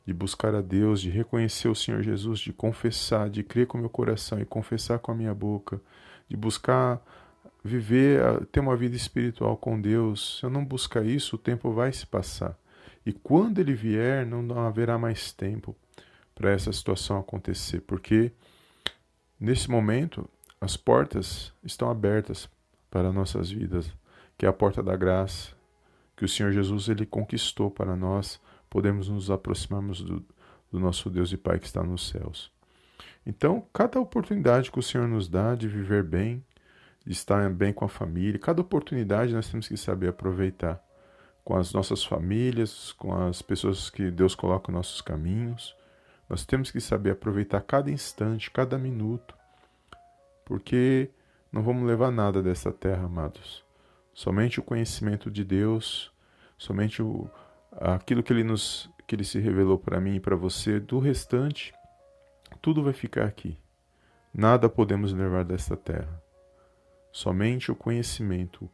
de 0.05 0.13
buscar 0.13 0.53
a 0.53 0.61
Deus, 0.61 1.01
de 1.01 1.09
reconhecer 1.09 1.67
o 1.67 1.75
Senhor 1.75 2.01
Jesus, 2.01 2.39
de 2.39 2.53
confessar, 2.53 3.29
de 3.29 3.43
crer 3.43 3.65
com 3.65 3.77
meu 3.77 3.89
coração 3.89 4.39
e 4.39 4.45
confessar 4.45 4.99
com 4.99 5.11
a 5.11 5.15
minha 5.15 5.33
boca, 5.33 5.81
de 6.29 6.37
buscar 6.37 7.01
viver, 7.63 8.45
ter 8.51 8.59
uma 8.59 8.77
vida 8.77 8.95
espiritual 8.95 9.57
com 9.57 9.81
Deus. 9.81 10.37
Se 10.39 10.45
eu 10.45 10.49
não 10.51 10.63
buscar 10.63 11.03
isso, 11.03 11.35
o 11.35 11.39
tempo 11.39 11.71
vai 11.71 11.91
se 11.91 12.05
passar. 12.05 12.55
E 13.03 13.11
quando 13.11 13.59
ele 13.59 13.73
vier, 13.73 14.25
não 14.25 14.59
haverá 14.59 14.97
mais 14.97 15.31
tempo 15.31 15.75
para 16.35 16.51
essa 16.51 16.71
situação 16.71 17.17
acontecer, 17.17 17.81
porque 17.81 18.31
nesse 19.39 19.69
momento 19.69 20.29
as 20.61 20.77
portas 20.77 21.51
estão 21.63 21.89
abertas 21.89 22.47
para 22.91 23.11
nossas 23.11 23.49
vidas, 23.49 23.91
que 24.37 24.45
é 24.45 24.49
a 24.49 24.53
porta 24.53 24.83
da 24.83 24.95
graça, 24.95 25.54
que 26.15 26.25
o 26.25 26.29
Senhor 26.29 26.51
Jesus 26.51 26.89
ele 26.89 27.05
conquistou 27.05 27.69
para 27.69 27.95
nós 27.95 28.39
podemos 28.75 29.07
nos 29.07 29.31
aproximarmos 29.31 30.01
do, 30.01 30.21
do 30.69 30.79
nosso 30.81 31.09
Deus 31.09 31.31
e 31.31 31.37
Pai 31.37 31.59
que 31.59 31.65
está 31.65 31.81
nos 31.81 32.09
céus. 32.09 32.51
Então, 33.25 33.65
cada 33.73 33.99
oportunidade 34.01 34.69
que 34.69 34.77
o 34.77 34.83
Senhor 34.83 35.07
nos 35.07 35.29
dá 35.29 35.55
de 35.55 35.65
viver 35.65 36.03
bem, 36.03 36.43
de 37.05 37.13
estar 37.13 37.49
bem 37.49 37.71
com 37.71 37.85
a 37.85 37.89
família, 37.89 38.37
cada 38.37 38.59
oportunidade 38.59 39.33
nós 39.33 39.49
temos 39.49 39.67
que 39.69 39.77
saber 39.77 40.09
aproveitar 40.09 40.83
com 41.43 41.55
as 41.55 41.71
nossas 41.71 42.03
famílias, 42.03 42.91
com 42.91 43.15
as 43.15 43.41
pessoas 43.41 43.89
que 43.89 44.11
Deus 44.11 44.35
coloca 44.35 44.71
nos 44.71 44.79
nossos 44.79 45.01
caminhos. 45.01 45.73
Nós 46.29 46.45
temos 46.45 46.69
que 46.69 46.81
saber 46.81 47.11
aproveitar 47.11 47.61
cada 47.61 47.89
instante, 47.89 48.51
cada 48.51 48.77
minuto, 48.77 49.35
porque 50.43 51.09
não 51.49 51.63
vamos 51.63 51.87
levar 51.87 52.11
nada 52.11 52.43
dessa 52.43 52.73
terra, 52.73 53.05
amados. 53.05 53.64
Somente 54.15 54.61
o 54.61 54.63
conhecimento 54.63 55.29
de 55.29 55.43
Deus, 55.43 56.09
somente 56.57 57.03
o, 57.03 57.29
aquilo 57.69 58.23
que 58.23 58.31
ele 58.31 58.45
nos 58.45 58.89
que 59.05 59.13
ele 59.13 59.25
se 59.25 59.39
revelou 59.39 59.77
para 59.77 60.01
mim 60.01 60.15
e 60.15 60.19
para 60.19 60.35
você, 60.35 60.79
do 60.79 60.97
restante, 60.97 61.75
tudo 62.59 62.81
vai 62.81 62.93
ficar 62.93 63.25
aqui. 63.25 63.55
Nada 64.33 64.67
podemos 64.67 65.13
levar 65.13 65.43
desta 65.43 65.77
terra. 65.77 66.19
Somente 67.11 67.71
o 67.71 67.75
conhecimento 67.75 68.67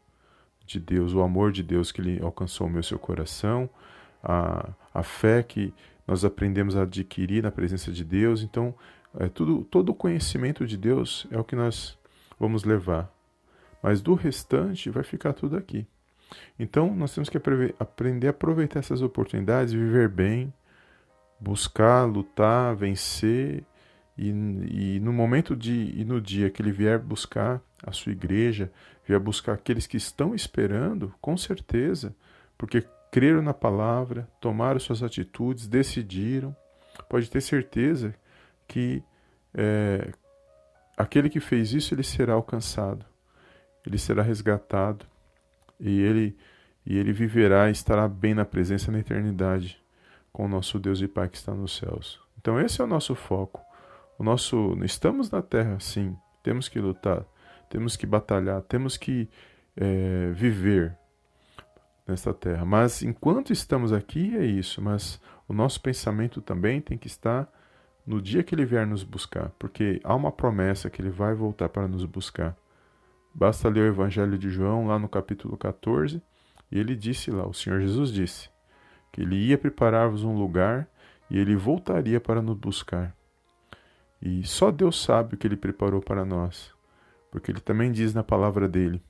de 0.65 0.79
Deus, 0.79 1.13
o 1.13 1.21
amor 1.21 1.51
de 1.51 1.63
Deus 1.63 1.91
que 1.91 1.99
ele 1.99 2.21
alcançou 2.23 2.67
o 2.67 2.69
meu 2.69 2.81
seu 2.81 2.97
coração, 2.97 3.69
a, 4.23 4.69
a 4.93 5.03
fé 5.03 5.43
que 5.43 5.73
nós 6.07 6.23
aprendemos 6.23 6.77
a 6.77 6.83
adquirir 6.83 7.43
na 7.43 7.51
presença 7.51 7.91
de 7.91 8.05
Deus. 8.05 8.41
Então, 8.41 8.73
é, 9.19 9.27
tudo, 9.27 9.65
todo 9.65 9.89
o 9.89 9.95
conhecimento 9.95 10.65
de 10.65 10.77
Deus 10.77 11.27
é 11.29 11.37
o 11.37 11.43
que 11.43 11.55
nós 11.55 11.97
vamos 12.39 12.63
levar. 12.63 13.11
Mas 13.81 14.01
do 14.01 14.13
restante 14.13 14.89
vai 14.89 15.03
ficar 15.03 15.33
tudo 15.33 15.57
aqui. 15.57 15.87
Então, 16.57 16.93
nós 16.95 17.13
temos 17.13 17.29
que 17.29 17.37
aprender 17.79 18.27
a 18.27 18.29
aproveitar 18.29 18.79
essas 18.79 19.01
oportunidades, 19.01 19.73
viver 19.73 20.07
bem, 20.07 20.53
buscar, 21.39 22.05
lutar, 22.05 22.75
vencer. 22.75 23.63
E, 24.17 24.29
e 24.29 24.99
no 25.01 25.11
momento 25.11 25.55
de 25.55 25.93
e 25.99 26.05
no 26.05 26.21
dia 26.21 26.49
que 26.49 26.61
ele 26.61 26.71
vier 26.71 26.99
buscar 26.99 27.61
a 27.83 27.91
sua 27.91 28.11
igreja, 28.11 28.71
vier 29.05 29.19
buscar 29.19 29.53
aqueles 29.53 29.87
que 29.87 29.97
estão 29.97 30.35
esperando, 30.35 31.13
com 31.19 31.35
certeza, 31.35 32.15
porque 32.57 32.85
creram 33.11 33.41
na 33.41 33.53
palavra, 33.53 34.27
tomaram 34.39 34.79
suas 34.79 35.01
atitudes, 35.01 35.67
decidiram, 35.67 36.55
pode 37.09 37.29
ter 37.29 37.41
certeza 37.41 38.13
que 38.67 39.03
é, 39.53 40.11
aquele 40.95 41.29
que 41.29 41.39
fez 41.39 41.73
isso 41.73 41.93
ele 41.93 42.03
será 42.03 42.33
alcançado, 42.33 43.05
ele 43.85 43.97
será 43.97 44.21
resgatado, 44.21 45.05
e 45.79 46.01
ele 46.01 46.37
e 46.85 46.97
ele 46.97 47.13
viverá 47.13 47.69
e 47.69 47.71
estará 47.71 48.07
bem 48.07 48.33
na 48.33 48.43
presença 48.43 48.91
na 48.91 48.99
eternidade 48.99 49.79
com 50.33 50.45
o 50.45 50.47
nosso 50.47 50.79
Deus 50.79 50.99
e 51.01 51.07
Pai 51.07 51.29
que 51.29 51.37
está 51.37 51.53
nos 51.53 51.77
céus. 51.77 52.19
Então 52.39 52.59
esse 52.59 52.81
é 52.81 52.83
o 52.83 52.87
nosso 52.87 53.13
foco. 53.13 53.61
O 54.17 54.23
nosso 54.23 54.77
estamos 54.83 55.29
na 55.29 55.41
terra, 55.41 55.79
sim. 55.79 56.15
Temos 56.41 56.67
que 56.67 56.79
lutar, 56.79 57.23
temos 57.69 57.95
que 57.95 58.05
batalhar, 58.05 58.61
temos 58.63 58.97
que 58.97 59.29
é, 59.77 60.31
viver 60.31 60.97
nesta 62.07 62.33
terra. 62.33 62.65
Mas 62.65 63.03
enquanto 63.03 63.53
estamos 63.53 63.93
aqui 63.93 64.35
é 64.35 64.45
isso. 64.45 64.81
Mas 64.81 65.21
o 65.47 65.53
nosso 65.53 65.81
pensamento 65.81 66.41
também 66.41 66.81
tem 66.81 66.97
que 66.97 67.07
estar 67.07 67.47
no 68.05 68.21
dia 68.21 68.43
que 68.43 68.55
Ele 68.55 68.65
vier 68.65 68.85
nos 68.87 69.03
buscar, 69.03 69.49
porque 69.59 69.99
há 70.03 70.15
uma 70.15 70.31
promessa 70.31 70.89
que 70.89 71.01
Ele 71.01 71.09
vai 71.09 71.33
voltar 71.33 71.69
para 71.69 71.87
nos 71.87 72.05
buscar. 72.05 72.55
Basta 73.33 73.69
ler 73.69 73.81
o 73.81 73.87
Evangelho 73.87 74.37
de 74.37 74.49
João, 74.49 74.87
lá 74.87 74.99
no 74.99 75.07
capítulo 75.07 75.57
14, 75.57 76.21
e 76.71 76.79
ele 76.79 76.95
disse 76.95 77.31
lá: 77.31 77.47
o 77.47 77.53
Senhor 77.53 77.79
Jesus 77.81 78.11
disse 78.11 78.49
que 79.11 79.21
ele 79.21 79.35
ia 79.35 79.57
preparar-vos 79.57 80.23
um 80.23 80.37
lugar 80.37 80.87
e 81.29 81.37
ele 81.37 81.55
voltaria 81.55 82.19
para 82.19 82.41
nos 82.41 82.57
buscar. 82.57 83.15
E 84.21 84.45
só 84.45 84.69
Deus 84.69 85.01
sabe 85.01 85.35
o 85.35 85.37
que 85.37 85.47
ele 85.47 85.57
preparou 85.57 86.01
para 86.01 86.23
nós, 86.23 86.73
porque 87.31 87.51
ele 87.51 87.59
também 87.59 87.91
diz 87.91 88.13
na 88.13 88.23
palavra 88.23 88.67
dele 88.67 89.01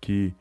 que 0.00 0.34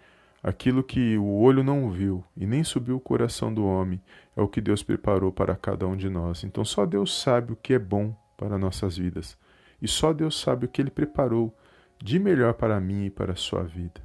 aquilo 0.44 0.84
que 0.84 1.18
o 1.18 1.40
olho 1.40 1.64
não 1.64 1.90
viu 1.90 2.24
e 2.36 2.46
nem 2.46 2.64
subiu 2.64 2.98
o 2.98 3.02
coração 3.02 3.54
do 3.54 3.66
homem 3.66 4.02
é 4.36 4.42
o 4.42 4.48
que 4.48 4.60
Deus 4.60 4.84
preparou 4.84 5.32
para 5.32 5.56
cada 5.56 5.88
um 5.88 5.96
de 5.96 6.10
nós. 6.10 6.44
Então 6.44 6.64
só 6.66 6.86
Deus 6.86 7.20
sabe 7.22 7.54
o 7.54 7.56
que 7.56 7.74
é 7.74 7.80
bom 7.80 8.16
para 8.38 8.58
nossas 8.58 8.98
vidas. 8.98 9.38
E 9.82 9.88
só 9.88 10.14
Deus 10.14 10.40
sabe 10.40 10.66
o 10.66 10.70
que 10.70 10.82
ele 10.82 10.92
preparou 10.92 11.56
de 12.04 12.20
melhor 12.20 12.54
para 12.56 12.82
mim 12.82 13.06
e 13.06 13.10
para 13.10 13.32
a 13.32 13.36
sua 13.36 13.64
vida. 13.64 14.02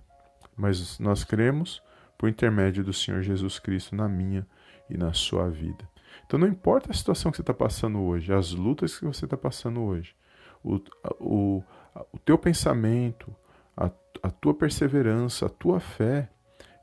Mas 0.56 1.00
nós 1.00 1.24
cremos 1.24 1.82
por 2.16 2.28
intermédio 2.28 2.84
do 2.84 2.92
Senhor 2.92 3.22
Jesus 3.22 3.58
Cristo 3.58 3.96
na 3.96 4.08
minha 4.08 4.46
e 4.88 4.96
na 4.96 5.12
sua 5.12 5.50
vida. 5.50 5.84
Então 6.24 6.38
não 6.38 6.46
importa 6.46 6.92
a 6.92 6.94
situação 6.94 7.32
que 7.32 7.36
você 7.36 7.42
está 7.42 7.52
passando 7.52 7.98
hoje, 8.00 8.32
as 8.32 8.52
lutas 8.52 8.96
que 8.96 9.04
você 9.04 9.24
está 9.24 9.36
passando 9.36 9.80
hoje, 9.80 10.14
o, 10.62 10.80
o, 11.18 11.64
o 12.12 12.18
teu 12.24 12.38
pensamento, 12.38 13.34
a, 13.76 13.90
a 14.22 14.30
tua 14.30 14.54
perseverança, 14.54 15.46
a 15.46 15.48
tua 15.48 15.80
fé, 15.80 16.30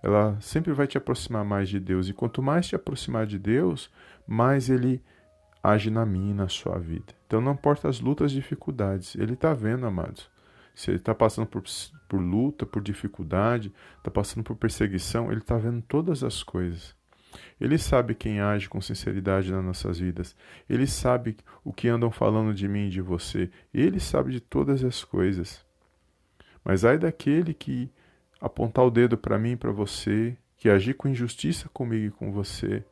ela 0.04 0.38
sempre 0.42 0.74
vai 0.74 0.86
te 0.86 0.98
aproximar 0.98 1.46
mais 1.46 1.70
de 1.70 1.80
Deus. 1.80 2.10
E 2.10 2.14
quanto 2.14 2.42
mais 2.44 2.68
te 2.68 2.76
aproximar 2.76 3.26
de 3.26 3.40
Deus, 3.40 3.90
mais 4.28 4.70
Ele 4.70 5.02
age 5.64 5.90
na 5.90 6.06
minha 6.06 6.32
e 6.32 6.36
na 6.36 6.50
sua 6.50 6.78
vida. 6.78 7.14
Então 7.26 7.40
não 7.40 7.54
importa 7.54 7.88
as 7.88 8.02
lutas 8.02 8.34
dificuldades, 8.34 9.16
Ele 9.16 9.34
está 9.34 9.54
vendo, 9.54 9.86
amados. 9.86 10.35
Se 10.76 10.92
ele 10.92 10.98
está 10.98 11.16
passando 11.16 11.48
por, 11.48 11.64
por 12.08 12.20
luta, 12.20 12.66
por 12.66 12.82
dificuldade, 12.84 13.74
está 13.98 14.12
passando 14.12 14.44
por 14.44 14.58
perseguição, 14.58 15.32
ele 15.32 15.40
está 15.40 15.58
vendo 15.58 15.82
todas 15.82 16.24
as 16.24 16.44
coisas. 16.44 16.94
Ele 17.60 17.78
sabe 17.78 18.14
quem 18.14 18.42
age 18.42 18.68
com 18.68 18.82
sinceridade 18.82 19.52
nas 19.52 19.64
nossas 19.64 20.00
vidas. 20.00 20.36
Ele 20.70 20.86
sabe 20.86 21.38
o 21.64 21.72
que 21.72 21.88
andam 21.88 22.12
falando 22.12 22.54
de 22.54 22.68
mim 22.68 22.88
e 22.88 22.90
de 22.90 23.02
você. 23.02 23.50
Ele 23.74 24.00
sabe 24.00 24.32
de 24.32 24.42
todas 24.42 24.84
as 24.84 25.04
coisas. 25.04 25.66
Mas 26.64 26.84
ai 26.84 26.98
daquele 26.98 27.54
que 27.54 27.90
apontar 28.40 28.86
o 28.86 28.92
dedo 28.92 29.18
para 29.18 29.40
mim 29.40 29.52
e 29.52 29.58
para 29.58 29.72
você, 29.72 30.38
que 30.58 30.70
agir 30.70 30.96
com 30.96 31.08
injustiça 31.08 31.70
comigo 31.70 32.08
e 32.08 32.12
com 32.12 32.32
você, 32.32 32.84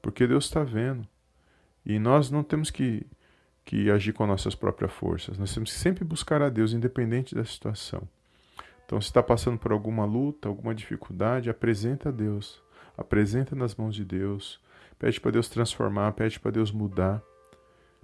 porque 0.00 0.26
Deus 0.26 0.44
está 0.44 0.64
vendo. 0.64 1.06
E 1.84 1.98
nós 1.98 2.30
não 2.30 2.42
temos 2.42 2.70
que 2.70 3.06
que 3.68 3.90
agir 3.90 4.14
com 4.14 4.26
nossas 4.26 4.54
próprias 4.54 4.90
forças. 4.90 5.36
Nós 5.36 5.52
temos 5.52 5.70
que 5.70 5.78
sempre 5.78 6.02
buscar 6.02 6.40
a 6.40 6.48
Deus, 6.48 6.72
independente 6.72 7.34
da 7.34 7.44
situação. 7.44 8.08
Então, 8.86 8.98
se 8.98 9.08
está 9.08 9.22
passando 9.22 9.58
por 9.58 9.72
alguma 9.72 10.06
luta, 10.06 10.48
alguma 10.48 10.74
dificuldade, 10.74 11.50
apresenta 11.50 12.08
a 12.08 12.12
Deus. 12.12 12.62
Apresenta 12.96 13.54
nas 13.54 13.74
mãos 13.74 13.94
de 13.94 14.06
Deus. 14.06 14.58
Pede 14.98 15.20
para 15.20 15.32
Deus 15.32 15.50
transformar, 15.50 16.12
pede 16.12 16.40
para 16.40 16.50
Deus 16.50 16.72
mudar. 16.72 17.22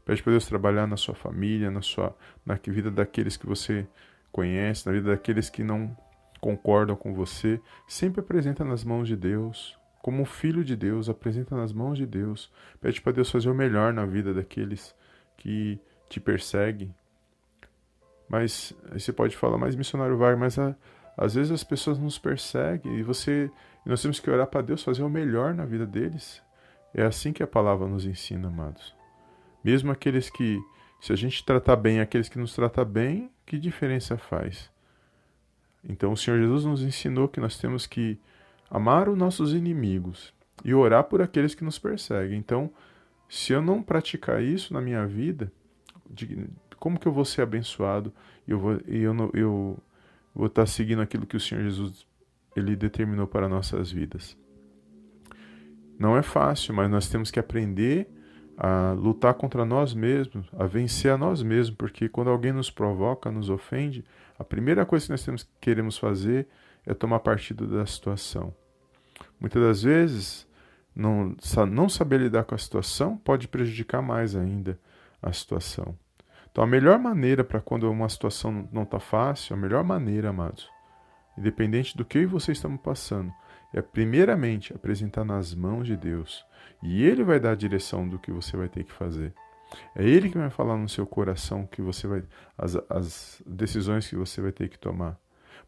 Pede 0.04 0.23
para 0.23 0.33
Deus 0.33 0.44
trabalhar 0.44 0.87
na 0.87 0.99
sua 0.99 1.14
família, 1.14 1.71
na 1.71 1.80
sua 1.80 2.14
na 2.44 2.56
vida 2.56 2.90
daqueles 2.90 3.38
que 3.38 3.47
você 3.47 3.87
conhece, 4.30 4.85
na 4.85 4.92
vida 4.92 5.12
daqueles 5.12 5.49
que 5.49 5.64
não 5.64 5.97
concordam 6.42 6.94
com 6.94 7.14
você. 7.14 7.59
Sempre 7.88 8.21
apresenta 8.21 8.66
nas 8.66 8.85
mãos 8.85 9.09
de 9.09 9.16
Deus. 9.16 9.78
Como 10.02 10.26
filho 10.26 10.62
de 10.62 10.76
Deus, 10.76 11.09
apresenta 11.09 11.56
nas 11.56 11.73
mãos 11.73 11.97
de 11.97 12.04
Deus. 12.04 12.52
Pede 12.83 13.00
para 13.00 13.12
Deus 13.12 13.30
fazer 13.30 13.49
o 13.49 13.54
melhor 13.54 13.94
na 13.94 14.04
vida 14.04 14.35
daqueles 14.35 14.94
que 15.45 15.79
te 16.09 16.19
persegue. 16.19 16.91
Mas 18.27 18.73
aí 18.91 18.99
você 18.99 19.13
pode 19.13 19.37
falar, 19.37 19.59
mas 19.59 19.77
missionário 19.77 20.17
vai, 20.17 20.35
mas 20.35 20.59
a, 20.59 20.75
às 21.17 21.35
vezes 21.35 21.53
as 21.53 21.63
pessoas 21.63 21.99
nos 21.99 22.19
perseguem 22.19 22.97
e 22.97 23.03
você 23.03 23.51
nós 23.85 24.01
temos 24.01 24.19
que 24.19 24.31
orar 24.31 24.47
para 24.47 24.63
Deus 24.63 24.83
fazer 24.83 25.03
o 25.03 25.11
melhor 25.11 25.53
na 25.53 25.67
vida 25.67 25.85
deles. 25.85 26.43
É 26.95 27.03
assim 27.03 27.35
que 27.35 27.43
a 27.43 27.47
palavra 27.47 27.87
nos 27.87 28.07
ensina, 28.07 28.49
amados. 28.49 28.95
Mesmo 29.63 29.93
aqueles 29.93 30.31
que 30.31 30.59
Se 31.01 31.13
a 31.13 31.17
gente 31.17 31.45
tratar 31.45 31.77
bem 31.77 32.01
aqueles 32.01 32.31
que 32.31 32.39
nos 32.39 32.55
tratam 32.55 32.83
bem, 32.83 33.31
que 33.45 33.59
diferença 33.59 34.17
faz? 34.17 34.71
Então 35.87 36.13
o 36.13 36.17
Senhor 36.17 36.41
Jesus 36.41 36.65
nos 36.65 36.83
ensinou 36.83 37.29
que 37.29 37.41
nós 37.41 37.59
temos 37.59 37.87
que 37.87 38.19
amar 38.71 39.11
os 39.11 39.19
nossos 39.19 39.53
inimigos 39.53 40.33
e 40.65 40.73
orar 40.73 41.05
por 41.05 41.21
aqueles 41.21 41.55
que 41.55 41.63
nos 41.63 41.79
perseguem. 41.79 42.39
Então, 42.39 42.71
se 43.35 43.53
eu 43.53 43.61
não 43.61 43.83
praticar 43.83 44.41
isso 44.41 44.73
na 44.73 44.81
minha 44.81 45.05
vida, 45.09 45.53
de, 46.09 46.47
como 46.79 47.00
que 47.00 47.09
eu 47.09 47.12
vou 47.12 47.25
ser 47.25 47.43
abençoado 47.43 48.12
e 48.47 48.53
eu 48.53 48.61
vou, 48.61 48.81
eu, 48.87 49.31
eu 49.35 49.79
vou 50.33 50.47
estar 50.47 50.64
seguindo 50.67 51.03
aquilo 51.03 51.26
que 51.26 51.37
o 51.37 51.41
Senhor 51.41 51.64
Jesus 51.64 52.07
ele 52.55 52.76
determinou 52.76 53.26
para 53.26 53.49
nossas 53.49 53.91
vidas? 53.91 54.37
Não 55.99 56.17
é 56.17 56.23
fácil, 56.23 56.73
mas 56.75 56.88
nós 56.88 57.09
temos 57.09 57.33
que 57.33 57.41
aprender 57.41 58.07
a 58.57 58.93
lutar 58.93 59.35
contra 59.35 59.64
nós 59.64 59.95
mesmos, 59.95 60.47
a 60.57 60.64
vencer 60.64 61.11
a 61.11 61.19
nós 61.19 61.43
mesmos, 61.43 61.76
porque 61.76 62.09
quando 62.09 62.31
alguém 62.31 62.53
nos 62.53 62.71
provoca, 62.71 63.33
nos 63.33 63.50
ofende, 63.50 64.05
a 64.38 64.45
primeira 64.45 64.87
coisa 64.87 65.07
que 65.07 65.11
nós 65.11 65.25
temos, 65.25 65.50
queremos 65.61 65.99
fazer 65.99 66.47
é 66.87 66.95
tomar 66.95 67.19
partido 67.19 67.67
da 67.67 67.85
situação. 67.85 68.55
Muitas 69.41 69.61
das 69.61 69.83
vezes, 69.83 70.47
não, 70.95 71.35
não 71.71 71.89
saber 71.89 72.21
lidar 72.21 72.45
com 72.45 72.55
a 72.55 72.59
situação 72.59 73.17
pode 73.17 73.49
prejudicar 73.49 74.01
mais 74.01 74.37
ainda 74.37 74.79
a 75.21 75.33
situação. 75.33 75.97
Então, 76.51 76.63
a 76.63 76.67
melhor 76.67 76.99
maneira 76.99 77.43
para 77.43 77.61
quando 77.61 77.91
uma 77.91 78.09
situação 78.09 78.69
não 78.71 78.85
está 78.85 79.01
fácil, 79.01 79.55
a 79.55 79.59
melhor 79.59 79.83
maneira, 79.83 80.29
amados, 80.29 80.69
independente 81.37 81.97
do 81.97 82.05
que 82.05 82.19
eu 82.19 82.23
e 82.23 82.27
você 82.27 82.53
estamos 82.53 82.81
passando, 82.81 83.33
é 83.73 83.83
primeiramente 83.83 84.73
apresentar 84.73 85.25
nas 85.25 85.53
mãos 85.53 85.87
de 85.87 85.97
Deus. 85.97 86.47
E 86.81 87.03
Ele 87.03 87.25
vai 87.25 87.41
dar 87.41 87.51
a 87.51 87.57
direção 87.57 88.09
do 88.09 88.21
que 88.21 88.31
você 88.31 88.57
vai 88.57 88.69
ter 88.69 88.85
que 88.85 88.93
fazer. 88.93 89.35
É 89.97 90.05
Ele 90.05 90.31
que 90.31 90.39
vai 90.39 90.51
falar 90.51 90.77
no 90.77 90.89
seu 90.89 91.05
coração 91.05 91.67
que 91.67 91.83
você 91.83 92.07
vai 92.07 92.23
as, 92.57 92.77
as 92.89 93.43
decisões 93.45 94.07
que 94.07 94.15
você 94.15 94.41
vai 94.41 94.53
ter 94.53 94.69
que 94.69 94.79
tomar. 94.79 95.19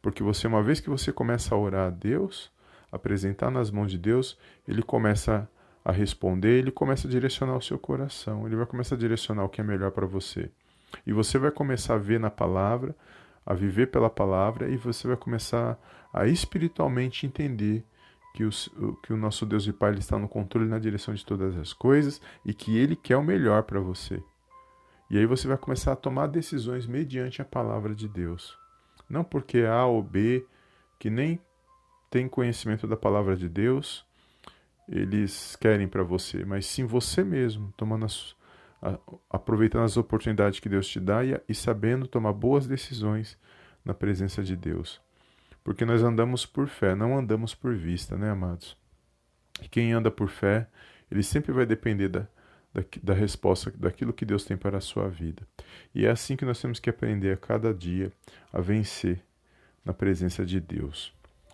Porque 0.01 0.23
você, 0.23 0.47
uma 0.47 0.63
vez 0.63 0.79
que 0.79 0.89
você 0.89 1.13
começa 1.13 1.53
a 1.53 1.59
orar 1.59 1.89
a 1.89 1.91
Deus, 1.91 2.53
apresentar 2.91 3.51
nas 3.51 3.71
mãos 3.71 3.91
de 3.91 3.99
Deus, 3.99 4.39
Ele 4.67 4.83
começa 4.83 5.49
a 5.85 5.93
responder, 5.93 6.59
Ele 6.59 6.71
começa 6.71 7.07
a 7.07 7.11
direcionar 7.11 7.57
o 7.57 7.63
seu 7.63 7.79
coração. 7.79 8.47
Ele 8.47 8.57
vai 8.57 8.67
começar 8.67 8.95
a 8.95 8.99
direcionar 8.99 9.45
o 9.45 9.49
que 9.49 9.61
é 9.61 9.65
melhor 9.65 9.91
para 9.91 10.07
você. 10.07 10.51
E 11.07 11.13
você 11.13 11.39
vai 11.39 11.51
começar 11.51 11.95
a 11.95 11.99
ver 11.99 12.19
na 12.19 12.31
palavra, 12.31 12.95
a 13.45 13.55
viver 13.55 13.87
pela 13.89 14.11
palavra, 14.11 14.69
e 14.69 14.77
você 14.77 15.07
vai 15.07 15.17
começar 15.17 15.79
a 16.13 16.27
espiritualmente 16.27 17.27
entender 17.27 17.85
que, 18.35 18.45
os, 18.45 18.69
que 19.03 19.13
o 19.13 19.17
nosso 19.17 19.47
Deus 19.47 19.67
e 19.67 19.73
Pai 19.73 19.91
ele 19.93 20.01
está 20.01 20.19
no 20.19 20.29
controle 20.29 20.69
na 20.69 20.79
direção 20.79 21.15
de 21.15 21.25
todas 21.25 21.57
as 21.57 21.73
coisas 21.73 22.21
e 22.45 22.53
que 22.53 22.77
Ele 22.77 22.95
quer 22.95 23.17
o 23.17 23.23
melhor 23.23 23.63
para 23.63 23.81
você. 23.81 24.23
E 25.09 25.17
aí 25.17 25.25
você 25.25 25.49
vai 25.49 25.57
começar 25.57 25.93
a 25.93 25.97
tomar 25.97 26.27
decisões 26.27 26.87
mediante 26.87 27.41
a 27.41 27.45
palavra 27.45 27.95
de 27.95 28.09
Deus. 28.09 28.59
Não 29.09 29.25
porque 29.25 29.61
A 29.61 29.87
ou 29.87 30.03
B, 30.03 30.45
que 30.99 31.09
nem 31.09 31.41
tem 32.11 32.29
conhecimento 32.29 32.87
da 32.87 32.97
palavra 32.97 33.37
de 33.37 33.49
Deus, 33.49 34.07
eles 34.89 35.57
querem 35.57 35.89
para 35.89 36.03
você, 36.03 36.45
mas 36.45 36.67
sim 36.67 36.85
você 36.85 37.25
mesmo, 37.25 37.73
tomando 37.77 38.05
as, 38.05 38.37
a, 38.81 38.99
aproveitando 39.31 39.85
as 39.85 39.97
oportunidades 39.97 40.61
que 40.61 40.69
Deus 40.69 40.87
te 40.87 41.01
dá 41.01 41.25
e, 41.25 41.41
e 41.49 41.55
sabendo 41.55 42.07
tomar 42.07 42.33
boas 42.33 42.67
decisões 42.67 43.37
na 43.85 43.95
presença 43.95 44.43
de 44.43 44.57
Deus. 44.57 45.01
Porque 45.65 45.85
nós 45.85 46.03
andamos 46.03 46.47
por 46.47 46.69
fé, 46.69 46.95
não 46.95 47.19
andamos 47.19 47.55
por 47.55 47.75
vista, 47.75 48.17
né, 48.17 48.31
amados? 48.31 48.77
E 49.61 49.69
quem 49.69 49.93
anda 49.93 50.11
por 50.11 50.29
fé, 50.29 50.69
ele 51.11 51.23
sempre 51.23 51.53
vai 51.53 51.67
depender 51.67 52.09
da, 52.09 52.21
da, 52.73 52.85
da, 53.03 53.15
resposta, 53.15 53.73
daquilo 53.77 54.13
que 54.13 54.25
Deus 54.25 54.45
tem 54.45 54.57
para 54.57 54.79
a 54.79 54.81
sua 54.81 55.09
vida. 55.09 55.43
E 55.95 56.07
é 56.07 56.11
assim 56.11 56.37
que 56.37 56.45
nós 56.45 56.61
temos 56.61 56.79
que 56.79 56.91
aprender 56.91 57.33
a 57.33 57.37
cada 57.37 57.75
dia 57.75 58.13
a 58.53 58.61
vencer 58.61 59.21
na 59.85 59.93
presença 59.93 60.45
de 60.45 60.61
Deus. 60.61 61.13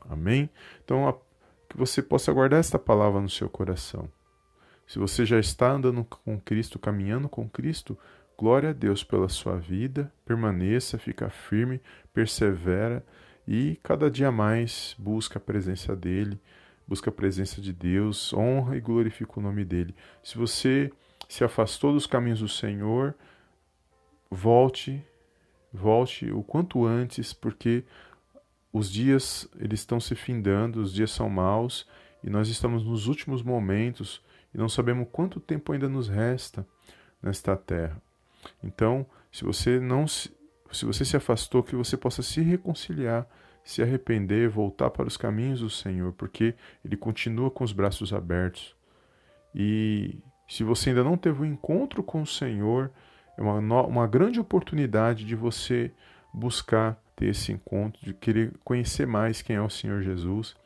Amém? 0.08 0.50
Então, 0.84 1.08
a, 1.08 1.14
que 1.68 1.76
você 1.76 2.02
possa 2.02 2.32
guardar 2.32 2.60
esta 2.60 2.78
palavra 2.78 3.20
no 3.20 3.28
seu 3.28 3.48
coração. 3.48 4.08
Se 4.86 4.98
você 4.98 5.24
já 5.24 5.38
está 5.38 5.72
andando 5.72 6.04
com 6.04 6.38
Cristo, 6.38 6.78
caminhando 6.78 7.28
com 7.28 7.48
Cristo, 7.48 7.96
glória 8.36 8.70
a 8.70 8.72
Deus 8.74 9.02
pela 9.02 9.28
sua 9.28 9.56
vida, 9.56 10.12
permaneça, 10.24 10.98
fica 10.98 11.30
firme, 11.30 11.80
persevera 12.12 13.04
e 13.46 13.78
cada 13.82 14.10
dia 14.10 14.30
mais 14.30 14.94
busca 14.98 15.38
a 15.38 15.40
presença 15.40 15.96
dele, 15.96 16.38
busca 16.86 17.08
a 17.08 17.12
presença 17.12 17.60
de 17.60 17.72
Deus, 17.72 18.34
honra 18.34 18.76
e 18.76 18.80
glorifica 18.80 19.40
o 19.40 19.42
nome 19.42 19.64
dele. 19.64 19.94
Se 20.22 20.36
você 20.36 20.92
se 21.28 21.42
afastou 21.42 21.92
dos 21.92 22.06
caminhos 22.06 22.40
do 22.40 22.48
Senhor, 22.48 23.14
volte, 24.30 25.02
volte 25.72 26.30
o 26.30 26.42
quanto 26.42 26.84
antes, 26.84 27.32
porque 27.32 27.84
os 28.72 28.90
dias 28.90 29.48
eles 29.58 29.80
estão 29.80 30.00
se 30.00 30.14
findando, 30.14 30.80
os 30.80 30.92
dias 30.92 31.10
são 31.10 31.28
maus 31.28 31.86
e 32.22 32.30
nós 32.30 32.48
estamos 32.48 32.84
nos 32.84 33.06
últimos 33.06 33.42
momentos 33.42 34.22
e 34.54 34.58
não 34.58 34.68
sabemos 34.68 35.08
quanto 35.12 35.40
tempo 35.40 35.72
ainda 35.72 35.88
nos 35.88 36.08
resta 36.08 36.66
nesta 37.22 37.56
terra. 37.56 38.00
Então, 38.62 39.06
se 39.30 39.44
você 39.44 39.78
não 39.78 40.06
se, 40.06 40.34
se 40.72 40.84
você 40.84 41.04
se 41.04 41.16
afastou, 41.16 41.62
que 41.62 41.76
você 41.76 41.96
possa 41.96 42.22
se 42.22 42.40
reconciliar, 42.40 43.26
se 43.64 43.82
arrepender, 43.82 44.48
voltar 44.48 44.90
para 44.90 45.06
os 45.06 45.16
caminhos 45.16 45.60
do 45.60 45.70
Senhor, 45.70 46.12
porque 46.12 46.54
Ele 46.84 46.96
continua 46.96 47.50
com 47.50 47.62
os 47.62 47.72
braços 47.72 48.12
abertos. 48.12 48.74
E 49.54 50.18
se 50.48 50.64
você 50.64 50.90
ainda 50.90 51.04
não 51.04 51.16
teve 51.16 51.42
um 51.42 51.44
encontro 51.44 52.02
com 52.02 52.22
o 52.22 52.26
Senhor, 52.26 52.90
é 53.36 53.42
uma, 53.42 53.82
uma 53.82 54.06
grande 54.06 54.40
oportunidade 54.40 55.24
de 55.24 55.34
você 55.34 55.92
buscar 56.32 57.00
ter 57.22 57.28
esse 57.28 57.52
encontro, 57.52 58.04
de 58.04 58.12
querer 58.12 58.52
conhecer 58.64 59.06
mais 59.06 59.40
quem 59.40 59.54
é 59.54 59.60
o 59.60 59.70
Senhor 59.70 60.02
Jesus 60.02 60.56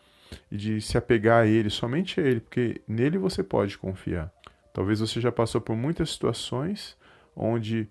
e 0.51 0.57
de 0.57 0.81
se 0.81 0.97
apegar 0.97 1.43
a 1.43 1.47
Ele, 1.47 1.69
somente 1.69 2.19
a 2.19 2.25
Ele, 2.25 2.41
porque 2.41 2.81
nele 2.89 3.19
você 3.19 3.43
pode 3.43 3.77
confiar. 3.77 4.33
Talvez 4.73 5.01
você 5.01 5.21
já 5.21 5.31
passou 5.31 5.61
por 5.61 5.77
muitas 5.77 6.11
situações 6.11 6.97
onde 7.35 7.87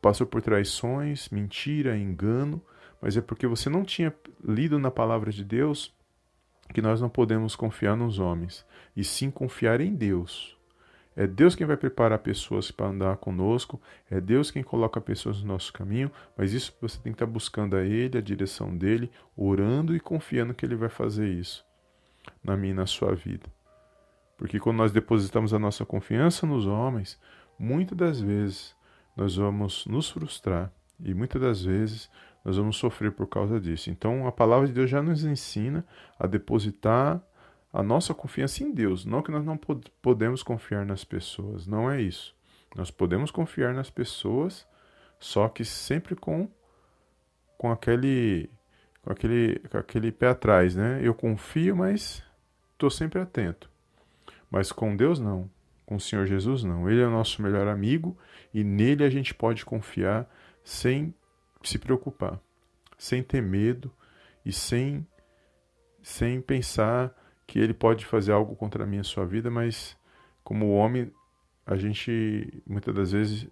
passou 0.00 0.26
por 0.26 0.42
traições, 0.42 1.28
mentira, 1.28 1.96
engano, 1.96 2.60
mas 3.00 3.16
é 3.16 3.20
porque 3.20 3.46
você 3.46 3.70
não 3.70 3.84
tinha 3.84 4.12
lido 4.44 4.80
na 4.80 4.90
palavra 4.90 5.30
de 5.30 5.44
Deus 5.44 5.94
que 6.74 6.82
nós 6.82 7.00
não 7.00 7.08
podemos 7.08 7.54
confiar 7.54 7.96
nos 7.96 8.18
homens, 8.18 8.66
e 8.96 9.04
sim 9.04 9.30
confiar 9.30 9.80
em 9.80 9.94
Deus. 9.94 10.56
É 11.14 11.26
Deus 11.26 11.54
quem 11.54 11.66
vai 11.66 11.76
preparar 11.76 12.18
pessoas 12.18 12.70
para 12.70 12.86
andar 12.86 13.16
conosco, 13.18 13.80
é 14.10 14.20
Deus 14.20 14.50
quem 14.50 14.62
coloca 14.62 15.00
pessoas 15.00 15.42
no 15.42 15.48
nosso 15.48 15.72
caminho, 15.72 16.10
mas 16.36 16.52
isso 16.52 16.74
você 16.80 16.98
tem 16.98 17.12
que 17.12 17.16
estar 17.16 17.26
buscando 17.26 17.76
a 17.76 17.82
Ele, 17.82 18.16
a 18.16 18.22
direção 18.22 18.76
dele, 18.76 19.10
orando 19.36 19.94
e 19.94 20.00
confiando 20.00 20.54
que 20.54 20.64
Ele 20.64 20.74
vai 20.74 20.88
fazer 20.88 21.28
isso 21.28 21.64
na 22.42 22.56
minha 22.56 22.72
e 22.72 22.76
na 22.76 22.86
sua 22.86 23.14
vida. 23.14 23.46
Porque 24.38 24.58
quando 24.58 24.78
nós 24.78 24.90
depositamos 24.90 25.52
a 25.52 25.58
nossa 25.58 25.84
confiança 25.84 26.46
nos 26.46 26.66
homens, 26.66 27.20
muitas 27.58 27.96
das 27.96 28.20
vezes 28.20 28.74
nós 29.16 29.36
vamos 29.36 29.86
nos 29.86 30.10
frustrar 30.10 30.72
e 30.98 31.12
muitas 31.12 31.40
das 31.40 31.64
vezes 31.64 32.10
nós 32.44 32.56
vamos 32.56 32.76
sofrer 32.76 33.12
por 33.12 33.26
causa 33.26 33.60
disso. 33.60 33.90
Então 33.90 34.26
a 34.26 34.32
palavra 34.32 34.66
de 34.66 34.72
Deus 34.72 34.90
já 34.90 35.02
nos 35.02 35.24
ensina 35.24 35.84
a 36.18 36.26
depositar 36.26 37.22
a 37.72 37.82
nossa 37.82 38.12
confiança 38.12 38.62
em 38.62 38.72
Deus, 38.72 39.04
não 39.04 39.22
que 39.22 39.30
nós 39.30 39.44
não 39.44 39.58
podemos 40.02 40.42
confiar 40.42 40.84
nas 40.84 41.04
pessoas, 41.04 41.66
não 41.66 41.90
é 41.90 42.00
isso. 42.02 42.34
Nós 42.76 42.90
podemos 42.90 43.30
confiar 43.30 43.72
nas 43.72 43.88
pessoas, 43.88 44.66
só 45.18 45.48
que 45.48 45.64
sempre 45.64 46.14
com 46.14 46.48
com 47.56 47.70
aquele 47.70 48.50
com 49.02 49.12
aquele 49.12 49.58
com 49.70 49.78
aquele 49.78 50.12
pé 50.12 50.28
atrás, 50.28 50.74
né? 50.74 51.00
Eu 51.02 51.14
confio, 51.14 51.76
mas 51.76 52.22
estou 52.72 52.90
sempre 52.90 53.20
atento. 53.20 53.70
Mas 54.50 54.70
com 54.70 54.94
Deus 54.94 55.18
não. 55.18 55.50
Com 55.86 55.96
o 55.96 56.00
Senhor 56.00 56.26
Jesus, 56.26 56.64
não. 56.64 56.90
Ele 56.90 57.00
é 57.00 57.06
o 57.06 57.10
nosso 57.10 57.40
melhor 57.40 57.68
amigo 57.68 58.16
e 58.52 58.62
nele 58.62 59.04
a 59.04 59.10
gente 59.10 59.34
pode 59.34 59.64
confiar 59.64 60.28
sem 60.64 61.14
se 61.62 61.78
preocupar, 61.78 62.38
sem 62.98 63.22
ter 63.22 63.40
medo 63.40 63.90
e 64.44 64.52
sem, 64.52 65.06
sem 66.02 66.40
pensar 66.40 67.14
que 67.46 67.58
ele 67.58 67.74
pode 67.74 68.04
fazer 68.06 68.32
algo 68.32 68.54
contra 68.56 68.86
mim 68.86 69.00
e 69.00 69.04
sua 69.04 69.26
vida, 69.26 69.50
mas 69.50 69.96
como 70.42 70.72
homem, 70.72 71.12
a 71.66 71.76
gente 71.76 72.62
muitas 72.66 72.94
das 72.94 73.12
vezes 73.12 73.48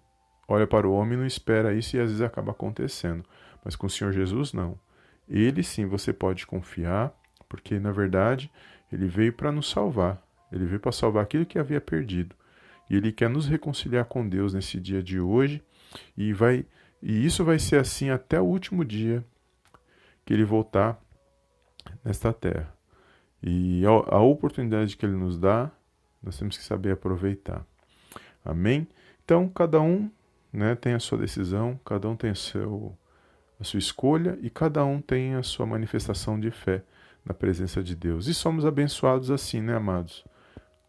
olha 0.47 0.67
para 0.67 0.87
o 0.87 0.93
homem 0.93 1.13
e 1.13 1.17
não 1.17 1.25
espera 1.25 1.73
isso 1.73 1.95
e 1.95 1.99
às 1.99 2.07
vezes 2.07 2.21
acaba 2.21 2.51
acontecendo. 2.51 3.23
Mas 3.63 3.75
com 3.75 3.87
o 3.87 3.89
Senhor 3.89 4.11
Jesus, 4.11 4.53
não. 4.53 4.77
Ele 5.29 5.63
sim 5.63 5.85
você 5.85 6.11
pode 6.11 6.45
confiar, 6.45 7.13
porque 7.47 7.79
na 7.79 7.91
verdade 7.91 8.51
ele 8.91 9.07
veio 9.07 9.33
para 9.33 9.51
nos 9.51 9.69
salvar. 9.69 10.21
Ele 10.51 10.65
veio 10.65 10.79
para 10.79 10.91
salvar 10.91 11.23
aquilo 11.23 11.45
que 11.45 11.57
havia 11.57 11.79
perdido. 11.79 12.35
E 12.89 12.95
ele 12.97 13.11
quer 13.11 13.29
nos 13.29 13.47
reconciliar 13.47 14.05
com 14.05 14.27
Deus 14.27 14.53
nesse 14.53 14.79
dia 14.79 15.01
de 15.01 15.19
hoje 15.19 15.63
e 16.17 16.33
vai 16.33 16.65
e 17.01 17.25
isso 17.25 17.43
vai 17.43 17.57
ser 17.57 17.77
assim 17.77 18.09
até 18.09 18.39
o 18.39 18.45
último 18.45 18.85
dia 18.85 19.25
que 20.23 20.33
ele 20.33 20.43
voltar 20.43 21.01
nesta 22.03 22.31
terra. 22.31 22.80
E 23.43 23.83
a, 23.85 24.19
oportunidade 24.19 24.95
que 24.95 25.05
ele 25.05 25.15
nos 25.15 25.37
dá, 25.37 25.71
nós 26.21 26.37
temos 26.37 26.57
que 26.57 26.63
saber 26.63 26.91
aproveitar. 26.91 27.65
Amém? 28.45 28.87
Então, 29.23 29.49
cada 29.49 29.81
um 29.81 30.09
né, 30.53 30.75
tem 30.75 30.93
a 30.93 30.99
sua 30.99 31.17
decisão, 31.17 31.79
cada 31.83 32.07
um 32.07 32.15
tem 32.15 32.31
a, 32.31 32.35
seu, 32.35 32.95
a 33.59 33.63
sua 33.63 33.79
escolha 33.79 34.37
e 34.41 34.49
cada 34.49 34.85
um 34.85 35.01
tem 35.01 35.35
a 35.35 35.43
sua 35.43 35.65
manifestação 35.65 36.39
de 36.39 36.51
fé 36.51 36.83
na 37.25 37.33
presença 37.33 37.81
de 37.81 37.95
Deus. 37.95 38.27
E 38.27 38.33
somos 38.33 38.65
abençoados 38.65 39.31
assim, 39.31 39.61
né, 39.61 39.75
amados? 39.75 40.23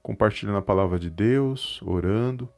Compartilhando 0.03 0.59
a 0.59 0.63
palavra 0.63 0.99
de 0.99 1.09
Deus, 1.09 1.81
orando 1.83 2.49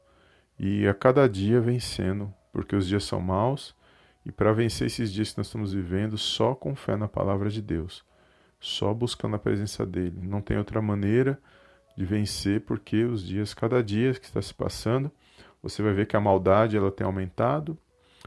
e 0.59 0.87
a 0.87 0.93
cada 0.93 1.27
dia 1.29 1.61
vencendo, 1.61 2.33
porque 2.51 2.75
os 2.75 2.87
dias 2.87 3.03
são 3.03 3.21
maus 3.21 3.75
e 4.25 4.31
para 4.31 4.51
vencer 4.51 4.87
esses 4.87 5.13
dias 5.13 5.31
que 5.31 5.37
nós 5.37 5.47
estamos 5.47 5.73
vivendo, 5.73 6.17
só 6.17 6.55
com 6.55 6.75
fé 6.75 6.95
na 6.95 7.07
palavra 7.07 7.49
de 7.49 7.61
Deus, 7.61 8.03
só 8.65 8.91
buscando 8.95 9.35
a 9.35 9.39
presença 9.39 9.85
dele. 9.85 10.19
Não 10.23 10.41
tem 10.41 10.57
outra 10.57 10.81
maneira 10.81 11.39
de 11.95 12.03
vencer, 12.03 12.61
porque 12.61 13.03
os 13.03 13.23
dias, 13.23 13.53
cada 13.53 13.83
dia 13.83 14.13
que 14.15 14.25
está 14.25 14.41
se 14.41 14.53
passando, 14.53 15.11
você 15.61 15.83
vai 15.83 15.93
ver 15.93 16.07
que 16.07 16.17
a 16.17 16.19
maldade 16.19 16.75
ela 16.75 16.91
tem 16.91 17.05
aumentado, 17.05 17.77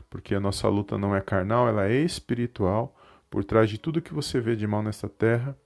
porque 0.08 0.36
a 0.36 0.40
nossa 0.40 0.68
luta 0.68 0.96
não 0.96 1.14
é 1.14 1.20
carnal, 1.20 1.68
ela 1.68 1.88
é 1.88 1.96
espiritual. 1.96 2.96
Por 3.28 3.42
trás 3.42 3.68
de 3.68 3.78
tudo 3.78 4.00
que 4.00 4.14
você 4.14 4.40
vê 4.40 4.54
de 4.54 4.66
mal 4.66 4.80
nesta 4.80 5.08
terra, 5.08 5.56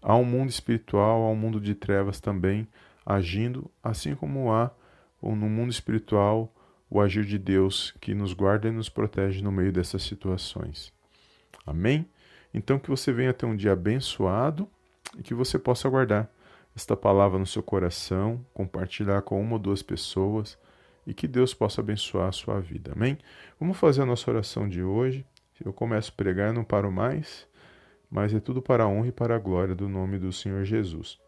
há 0.00 0.16
um 0.16 0.24
mundo 0.24 0.48
espiritual, 0.48 1.22
há 1.22 1.30
um 1.30 1.36
mundo 1.36 1.60
de 1.60 1.74
trevas 1.74 2.18
também 2.18 2.66
agindo, 3.04 3.70
assim 3.82 4.14
como 4.14 4.50
há 4.50 4.70
no 5.22 5.36
mundo 5.36 5.70
espiritual 5.70 6.52
o 6.88 7.00
agir 7.00 7.24
de 7.24 7.38
Deus 7.38 7.94
que 8.00 8.14
nos 8.14 8.32
guarda 8.32 8.68
e 8.68 8.72
nos 8.72 8.88
protege 8.88 9.42
no 9.42 9.52
meio 9.52 9.72
dessas 9.72 10.02
situações. 10.02 10.92
Amém? 11.66 12.08
Então 12.52 12.78
que 12.78 12.90
você 12.90 13.12
venha 13.12 13.32
ter 13.32 13.46
um 13.46 13.56
dia 13.56 13.72
abençoado 13.72 14.68
e 15.16 15.22
que 15.22 15.34
você 15.34 15.58
possa 15.58 15.88
guardar 15.88 16.30
esta 16.74 16.96
palavra 16.96 17.38
no 17.38 17.46
seu 17.46 17.62
coração, 17.62 18.44
compartilhar 18.52 19.22
com 19.22 19.40
uma 19.40 19.54
ou 19.54 19.58
duas 19.58 19.82
pessoas 19.82 20.58
e 21.06 21.12
que 21.12 21.26
Deus 21.26 21.52
possa 21.52 21.80
abençoar 21.80 22.28
a 22.28 22.32
sua 22.32 22.60
vida. 22.60 22.92
Amém? 22.94 23.18
Vamos 23.58 23.76
fazer 23.76 24.02
a 24.02 24.06
nossa 24.06 24.30
oração 24.30 24.68
de 24.68 24.82
hoje. 24.82 25.26
Eu 25.64 25.72
começo 25.72 26.10
a 26.10 26.16
pregar 26.16 26.50
e 26.50 26.56
não 26.56 26.64
paro 26.64 26.90
mais, 26.90 27.46
mas 28.10 28.34
é 28.34 28.40
tudo 28.40 28.60
para 28.60 28.84
a 28.84 28.88
honra 28.88 29.08
e 29.08 29.12
para 29.12 29.36
a 29.36 29.38
glória 29.38 29.74
do 29.74 29.88
nome 29.88 30.18
do 30.18 30.32
Senhor 30.32 30.64
Jesus. 30.64 31.18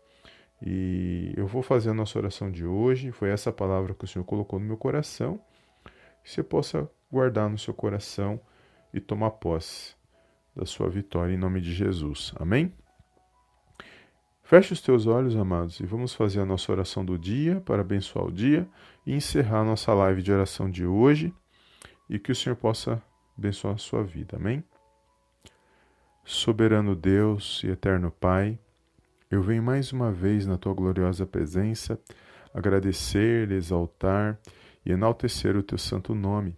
E 0.62 1.32
eu 1.36 1.46
vou 1.46 1.62
fazer 1.62 1.90
a 1.90 1.94
nossa 1.94 2.18
oração 2.18 2.50
de 2.50 2.64
hoje. 2.64 3.12
Foi 3.12 3.28
essa 3.28 3.52
palavra 3.52 3.94
que 3.94 4.04
o 4.04 4.08
Senhor 4.08 4.24
colocou 4.24 4.58
no 4.58 4.66
meu 4.66 4.76
coração. 4.76 5.38
Que 6.22 6.30
você 6.30 6.42
possa 6.42 6.88
guardar 7.12 7.50
no 7.50 7.58
seu 7.58 7.74
coração 7.74 8.40
e 8.92 9.00
tomar 9.00 9.32
posse 9.32 9.94
da 10.54 10.64
sua 10.66 10.88
vitória 10.88 11.34
em 11.34 11.38
nome 11.38 11.60
de 11.60 11.72
Jesus. 11.72 12.32
Amém? 12.36 12.72
Feche 14.42 14.72
os 14.74 14.80
teus 14.82 15.06
olhos, 15.06 15.34
amados, 15.36 15.80
e 15.80 15.86
vamos 15.86 16.14
fazer 16.14 16.40
a 16.40 16.44
nossa 16.44 16.70
oração 16.70 17.04
do 17.04 17.18
dia 17.18 17.60
para 17.60 17.80
abençoar 17.80 18.26
o 18.26 18.32
dia 18.32 18.68
e 19.06 19.14
encerrar 19.14 19.60
a 19.60 19.64
nossa 19.64 19.92
live 19.94 20.22
de 20.22 20.30
oração 20.30 20.70
de 20.70 20.84
hoje 20.84 21.34
e 22.08 22.18
que 22.18 22.30
o 22.30 22.34
Senhor 22.34 22.54
possa 22.54 23.02
abençoar 23.36 23.74
a 23.74 23.78
sua 23.78 24.04
vida. 24.04 24.36
Amém? 24.36 24.62
Soberano 26.24 26.94
Deus 26.94 27.62
e 27.64 27.68
eterno 27.68 28.10
Pai, 28.10 28.58
eu 29.30 29.42
venho 29.42 29.62
mais 29.62 29.92
uma 29.92 30.12
vez 30.12 30.46
na 30.46 30.56
tua 30.56 30.74
gloriosa 30.74 31.26
presença 31.26 31.98
agradecer, 32.54 33.50
exaltar 33.50 34.38
e 34.86 34.92
enaltecer 34.92 35.56
o 35.56 35.62
teu 35.62 35.76
santo 35.76 36.14
nome. 36.14 36.56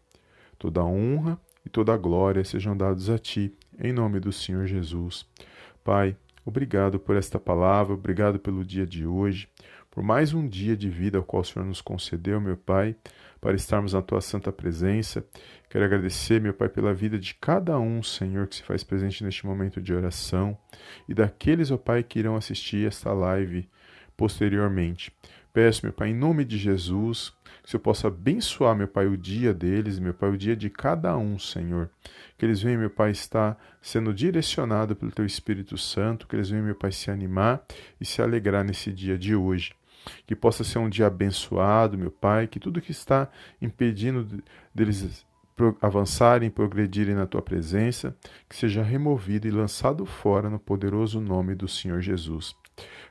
Toda 0.59 0.85
honra 0.85 1.41
e 1.65 1.71
toda 1.71 1.97
glória 1.97 2.45
sejam 2.45 2.77
dados 2.77 3.09
a 3.09 3.19
ti, 3.19 3.57
em 3.79 3.93
nome 3.93 4.21
do 4.21 4.33
Senhor 4.33 4.67
Jesus. 4.67 5.27
Pai, 5.85 6.17
obrigado 6.45 6.99
por 6.99 7.17
esta 7.17 7.39
palavra, 7.39 7.95
obrigado 7.95 8.39
pelo 8.39 8.65
dia 8.65 8.87
de 8.87 9.07
hoje, 9.07 9.49
por 9.91 10.03
mais 10.03 10.35
um 10.35 10.47
dia 10.47 10.77
de 10.77 10.89
vida 10.89 11.19
ao 11.19 11.25
qual 11.25 11.43
o 11.43 11.45
Senhor 11.45 11.65
nos 11.65 11.81
concedeu, 11.81 12.41
meu 12.41 12.57
Pai, 12.57 12.97
para 13.41 13.55
estarmos 13.55 13.93
na 13.93 14.03
tua 14.03 14.21
santa 14.21 14.51
presença. 14.51 15.25
Quero 15.69 15.85
agradecer, 15.85 16.41
meu 16.41 16.55
Pai, 16.55 16.69
pela 16.69 16.93
vida 16.93 17.19
de 17.19 17.35
cada 17.35 17.79
um, 17.79 18.03
Senhor, 18.03 18.47
que 18.47 18.57
se 18.57 18.63
faz 18.63 18.83
presente 18.83 19.23
neste 19.23 19.47
momento 19.47 19.81
de 19.81 19.95
oração 19.95 20.57
e 21.09 21.15
daqueles, 21.15 21.71
ó 21.71 21.77
Pai, 21.77 22.03
que 22.03 22.19
irão 22.19 22.37
assistir 22.37 22.87
esta 22.87 23.13
live 23.13 23.69
posteriormente. 24.17 25.13
Peço, 25.53 25.85
meu 25.85 25.93
Pai, 25.93 26.11
em 26.11 26.15
nome 26.15 26.45
de 26.45 26.59
Jesus, 26.59 27.33
que 27.67 27.75
eu 27.75 27.81
possa 27.81 28.07
abençoar, 28.07 28.77
meu 28.77 28.87
Pai, 28.87 29.07
o 29.07 29.17
dia 29.17 29.53
deles, 29.53 29.99
meu 29.99 30.15
Pai, 30.15 30.31
o 30.31 30.39
dia 30.39 30.55
de 30.55 30.71
cada 30.71 31.17
um, 31.17 31.37
Senhor. 31.37 31.91
Que 32.39 32.47
eles 32.47 32.63
venham, 32.63 32.81
meu 32.81 32.91
Pai, 32.91 33.11
estar 33.11 33.59
sendo 33.83 34.15
direcionado 34.15 34.95
pelo 34.95 35.11
Teu 35.11 35.27
Espírito 35.27 35.77
Santo, 35.77 36.29
que 36.29 36.37
eles 36.37 36.49
venham, 36.49 36.65
meu 36.65 36.77
Pai, 36.77 36.93
se 36.93 37.11
animar 37.11 37.65
e 38.01 38.05
se 38.05 38.23
alegrar 38.23 38.65
nesse 38.65 38.93
dia 38.93 39.19
de 39.19 39.35
hoje. 39.35 39.75
Que 40.27 40.37
possa 40.37 40.63
ser 40.63 40.79
um 40.79 40.89
dia 40.89 41.09
abençoado, 41.09 41.99
meu 41.99 42.11
Pai, 42.11 42.47
que 42.47 42.61
tudo 42.61 42.81
que 42.81 42.93
está 42.93 43.29
impedindo 43.61 44.43
deles 44.73 45.27
avançarem, 45.81 46.51
progredirem 46.51 47.15
na 47.15 47.27
tua 47.27 47.43
presença, 47.43 48.17
que 48.49 48.55
seja 48.55 48.83
removido 48.83 49.49
e 49.49 49.51
lançado 49.51 50.07
fora 50.07 50.49
no 50.49 50.59
poderoso 50.59 51.21
nome 51.21 51.55
do 51.55 51.67
Senhor 51.67 52.01
Jesus. 52.01 52.55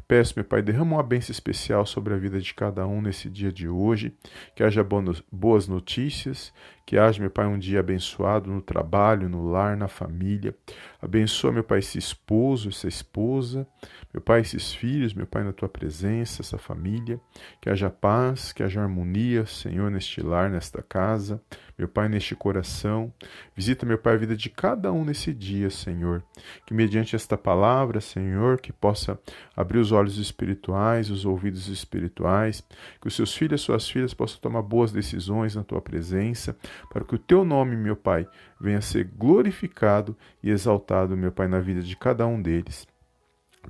Peço, 0.07 0.33
meu 0.35 0.45
Pai, 0.45 0.61
derrama 0.61 0.97
uma 0.97 1.03
bênção 1.03 1.31
especial 1.31 1.83
sobre 1.83 2.13
a 2.13 2.17
vida 2.17 2.39
de 2.39 2.53
cada 2.53 2.85
um 2.85 3.01
nesse 3.01 3.27
dia 3.27 3.51
de 3.51 3.67
hoje, 3.67 4.15
que 4.55 4.63
haja 4.63 4.85
boas 5.31 5.67
notícias, 5.67 6.53
que 6.85 6.99
haja, 6.99 7.19
meu 7.19 7.31
Pai, 7.31 7.47
um 7.47 7.57
dia 7.57 7.79
abençoado 7.79 8.51
no 8.51 8.61
trabalho, 8.61 9.27
no 9.27 9.49
lar, 9.49 9.75
na 9.75 9.87
família. 9.87 10.55
Abençoa, 11.01 11.51
meu 11.51 11.63
Pai, 11.63 11.79
esse 11.79 11.97
esposo, 11.97 12.69
essa 12.69 12.87
esposa, 12.87 13.67
meu 14.13 14.21
Pai, 14.21 14.41
esses 14.41 14.71
filhos, 14.71 15.13
meu 15.13 15.25
Pai, 15.25 15.43
na 15.43 15.51
tua 15.51 15.67
presença, 15.67 16.43
essa 16.43 16.59
família. 16.59 17.19
Que 17.59 17.71
haja 17.71 17.89
paz, 17.89 18.53
que 18.53 18.61
haja 18.61 18.81
harmonia, 18.81 19.47
Senhor, 19.47 19.89
neste 19.89 20.21
lar, 20.21 20.47
nesta 20.47 20.83
casa, 20.83 21.41
meu 21.75 21.87
Pai, 21.87 22.07
neste 22.07 22.35
coração. 22.35 23.11
Visita, 23.55 23.83
meu 23.83 23.97
Pai, 23.97 24.13
a 24.13 24.17
vida 24.17 24.37
de 24.37 24.49
cada 24.51 24.91
um 24.91 25.03
nesse 25.03 25.33
dia, 25.33 25.71
Senhor. 25.71 26.23
Que 26.67 26.73
mediante 26.73 27.15
esta 27.15 27.35
palavra, 27.35 27.99
Senhor, 27.99 28.59
que 28.59 28.71
possa 28.71 29.19
abrir 29.55 29.79
os 29.79 29.91
olhos 29.91 30.17
espirituais, 30.17 31.09
os 31.09 31.25
ouvidos 31.25 31.67
espirituais, 31.67 32.63
que 33.01 33.07
os 33.07 33.15
seus 33.15 33.35
filhos 33.35 33.61
e 33.61 33.63
suas 33.63 33.89
filhas 33.89 34.13
possam 34.13 34.39
tomar 34.39 34.61
boas 34.61 34.91
decisões 34.91 35.55
na 35.55 35.63
tua 35.63 35.81
presença 35.81 36.55
para 36.91 37.03
que 37.03 37.15
o 37.15 37.19
teu 37.19 37.43
nome, 37.45 37.75
meu 37.75 37.95
Pai, 37.95 38.27
venha 38.59 38.81
ser 38.81 39.05
glorificado 39.05 40.15
e 40.41 40.49
exaltado, 40.49 41.15
meu 41.15 41.31
Pai, 41.31 41.47
na 41.47 41.59
vida 41.59 41.81
de 41.81 41.95
cada 41.95 42.25
um 42.25 42.41
deles. 42.41 42.87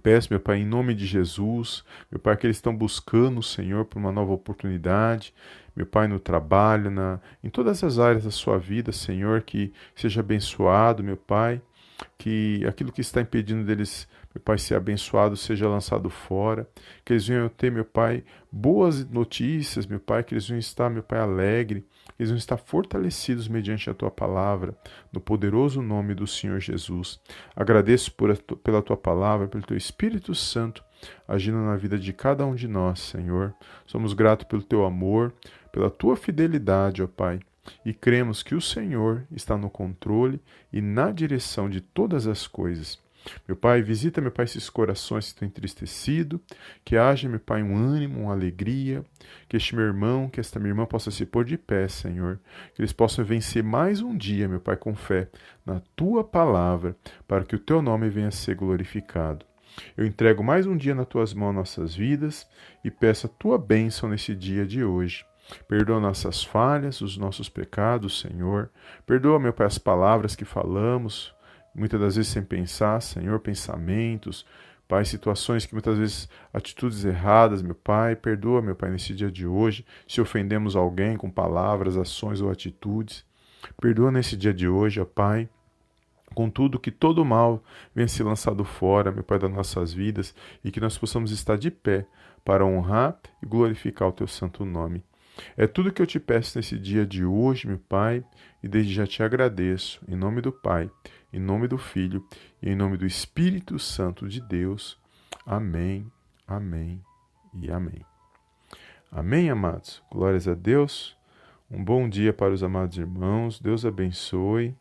Peço, 0.02 0.28
meu 0.30 0.40
Pai, 0.40 0.58
em 0.58 0.66
nome 0.66 0.94
de 0.94 1.06
Jesus, 1.06 1.84
meu 2.12 2.20
Pai, 2.20 2.36
que 2.38 2.46
eles 2.46 2.58
estão 2.58 2.76
buscando 2.76 3.40
o 3.40 3.44
Senhor 3.44 3.86
por 3.86 3.98
uma 4.00 4.12
nova 4.12 4.34
oportunidade, 4.34 5.34
meu 5.76 5.86
Pai, 5.86 6.08
no 6.08 6.20
trabalho, 6.20 6.90
na, 6.92 7.20
em 7.44 7.50
todas 7.50 7.84
as 7.84 8.00
áreas 8.00 8.24
da 8.24 8.32
sua 8.32 8.58
vida, 8.58 8.92
Senhor, 8.92 9.42
que 9.42 9.74
seja 9.96 10.22
abençoado, 10.22 11.04
meu 11.04 11.18
Pai, 11.18 11.62
que 12.18 12.66
aquilo 12.68 12.92
que 12.92 13.02
está 13.02 13.22
impedindo 13.22 13.64
deles, 13.64 14.08
meu 14.36 14.42
Pai, 14.44 14.58
ser 14.58 14.76
abençoado 14.76 15.38
seja 15.38 15.68
lançado 15.70 16.10
fora, 16.10 16.70
que 17.06 17.14
eles 17.14 17.26
venham 17.26 17.48
ter, 17.48 17.72
meu 17.72 17.86
Pai, 17.86 18.22
boas 18.52 19.10
notícias, 19.10 19.86
meu 19.86 20.00
Pai, 20.00 20.26
que 20.26 20.34
eles 20.34 20.46
venham 20.46 20.60
estar, 20.60 20.90
meu 20.90 21.02
Pai, 21.02 21.20
alegre, 21.20 21.86
eles 22.20 22.30
vão 22.30 22.38
estar 22.38 22.58
fortalecidos 22.58 23.48
mediante 23.48 23.90
a 23.90 23.94
tua 23.94 24.12
palavra, 24.12 24.78
no 25.12 25.22
poderoso 25.22 25.82
nome 25.82 26.14
do 26.14 26.28
Senhor 26.28 26.60
Jesus. 26.60 27.18
Agradeço 27.56 28.12
por, 28.12 28.38
pela 28.38 28.82
tua 28.82 28.98
palavra, 28.98 29.48
pelo 29.48 29.66
teu 29.66 29.78
Espírito 29.78 30.36
Santo 30.36 30.84
agindo 31.28 31.58
na 31.58 31.76
vida 31.76 31.98
de 31.98 32.12
cada 32.12 32.46
um 32.46 32.56
de 32.56 32.68
nós, 32.68 33.00
Senhor. 33.00 33.54
Somos 33.86 34.14
gratos 34.14 34.48
pelo 34.48 34.64
teu 34.64 34.86
amor, 34.86 35.34
pela 35.72 35.90
tua 35.90 36.16
fidelidade, 36.16 37.02
ó 37.02 37.08
Pai. 37.08 37.40
E 37.86 37.94
cremos 37.94 38.44
que 38.44 38.54
o 38.54 38.62
Senhor 38.62 39.26
está 39.32 39.58
no 39.58 39.70
controle 39.70 40.40
e 40.72 40.82
na 40.82 41.12
direção 41.12 41.70
de 41.70 41.82
todas 41.82 42.28
as 42.28 42.48
coisas. 42.48 43.05
Meu 43.48 43.56
Pai, 43.56 43.82
visita, 43.82 44.22
meu 44.22 44.32
Pai, 44.32 44.46
esses 44.46 44.70
corações 44.70 45.26
que 45.26 45.32
estão 45.32 45.48
entristecidos, 45.48 46.40
que 46.84 46.98
haja, 46.98 47.28
meu 47.28 47.40
Pai, 47.40 47.64
um 47.64 47.76
ânimo, 47.76 48.22
uma 48.22 48.34
alegria, 48.34 49.04
que 49.48 49.58
este 49.58 49.76
meu 49.76 49.86
irmão, 49.86 50.30
que 50.30 50.40
esta 50.40 50.60
minha 50.60 50.72
irmã 50.72 50.86
possa 50.86 51.12
se 51.12 51.26
pôr 51.26 51.46
de 51.46 51.58
pé, 51.58 51.88
Senhor, 51.88 52.40
que 52.74 52.82
eles 52.82 52.94
possam 52.94 53.26
vencer 53.26 53.64
mais 53.64 54.02
um 54.02 54.16
dia, 54.16 54.48
meu 54.48 54.60
Pai, 54.60 54.78
com 54.78 54.96
fé 54.96 55.30
na 55.66 55.82
Tua 55.96 56.24
palavra, 56.24 56.96
para 57.28 57.44
que 57.44 57.56
o 57.56 57.60
Teu 57.60 57.82
nome 57.82 58.10
venha 58.10 58.28
a 58.28 58.32
ser 58.32 58.56
glorificado. 58.56 59.46
Eu 59.98 60.06
entrego 60.06 60.44
mais 60.44 60.66
um 60.66 60.78
dia 60.78 60.96
nas 60.96 61.08
Tuas 61.08 61.34
mãos 61.34 61.54
nossas 61.54 61.96
vidas 61.96 62.48
e 62.84 62.90
peço 62.90 63.28
a 63.28 63.30
Tua 63.30 63.58
bênção 63.58 64.10
nesse 64.10 64.34
dia 64.36 64.66
de 64.66 64.84
hoje. 64.84 65.26
Perdoa 65.68 66.00
nossas 66.00 66.44
falhas, 66.44 67.02
os 67.02 67.18
nossos 67.18 67.50
pecados, 67.50 68.20
Senhor. 68.20 68.70
Perdoa, 69.06 69.40
meu 69.40 69.54
Pai, 69.54 69.68
as 69.68 69.78
palavras 69.78 70.36
que 70.36 70.46
falamos, 70.46 71.34
muitas 71.76 72.00
das 72.00 72.16
vezes 72.16 72.32
sem 72.32 72.44
pensar, 72.44 73.02
Senhor, 73.02 73.40
pensamentos, 73.40 74.46
Pai, 74.88 75.04
situações 75.04 75.66
que 75.66 75.74
muitas 75.74 75.98
vezes 75.98 76.30
atitudes 76.54 77.04
erradas, 77.06 77.62
meu 77.64 77.74
Pai, 77.74 78.16
perdoa, 78.16 78.62
meu 78.62 78.76
Pai, 78.76 78.92
nesse 78.92 79.16
dia 79.16 79.32
de 79.32 79.48
hoje, 79.48 79.84
se 80.08 80.22
ofendemos 80.22 80.76
alguém 80.76 81.18
com 81.18 81.30
palavras, 81.30 81.98
ações 81.98 82.40
ou 82.40 82.52
atitudes. 82.52 83.26
Perdoa 83.82 84.12
nesse 84.12 84.38
dia 84.38 84.54
de 84.54 84.68
hoje, 84.68 85.02
ó 85.02 85.06
Pai, 85.06 85.50
Contudo, 86.36 86.78
que 86.78 86.92
todo 86.92 87.24
mal 87.24 87.64
venha 87.96 88.10
se 88.10 88.22
lançado 88.22 88.66
fora, 88.66 89.10
meu 89.10 89.24
Pai, 89.24 89.40
das 89.40 89.50
nossas 89.50 89.94
vidas 89.94 90.36
e 90.64 90.70
que 90.70 90.82
nós 90.82 90.98
possamos 90.98 91.32
estar 91.32 91.58
de 91.58 91.72
pé 91.72 92.06
para 92.44 92.66
honrar 92.66 93.18
e 93.42 93.46
glorificar 93.46 94.10
o 94.10 94.12
Teu 94.12 94.28
santo 94.28 94.66
nome. 94.66 95.02
É 95.56 95.66
tudo 95.66 95.92
que 95.94 96.02
eu 96.02 96.06
te 96.06 96.20
peço 96.20 96.58
nesse 96.58 96.78
dia 96.78 97.06
de 97.06 97.24
hoje, 97.24 97.68
meu 97.68 97.80
Pai, 97.80 98.24
e 98.62 98.68
desde 98.68 98.94
já 98.94 99.08
te 99.08 99.24
agradeço, 99.24 100.02
em 100.08 100.16
nome 100.16 100.42
do 100.42 100.52
Pai, 100.52 100.90
em 101.32 101.40
nome 101.40 101.68
do 101.68 101.78
Filho 101.78 102.26
e 102.62 102.70
em 102.70 102.76
nome 102.76 102.98
do 102.98 103.06
Espírito 103.06 103.78
Santo 103.78 104.28
de 104.28 104.42
Deus. 104.42 104.98
Amém, 105.46 106.12
amém 106.48 107.04
e 107.54 107.72
amém. 107.72 108.06
Amém, 109.12 109.50
amados? 109.50 110.02
Glórias 110.12 110.48
a 110.48 110.54
Deus. 110.54 111.16
Um 111.70 111.84
bom 111.84 112.08
dia 112.08 112.34
para 112.34 112.54
os 112.54 112.64
amados 112.64 112.98
irmãos. 112.98 113.60
Deus 113.60 113.86
abençoe. 113.86 114.76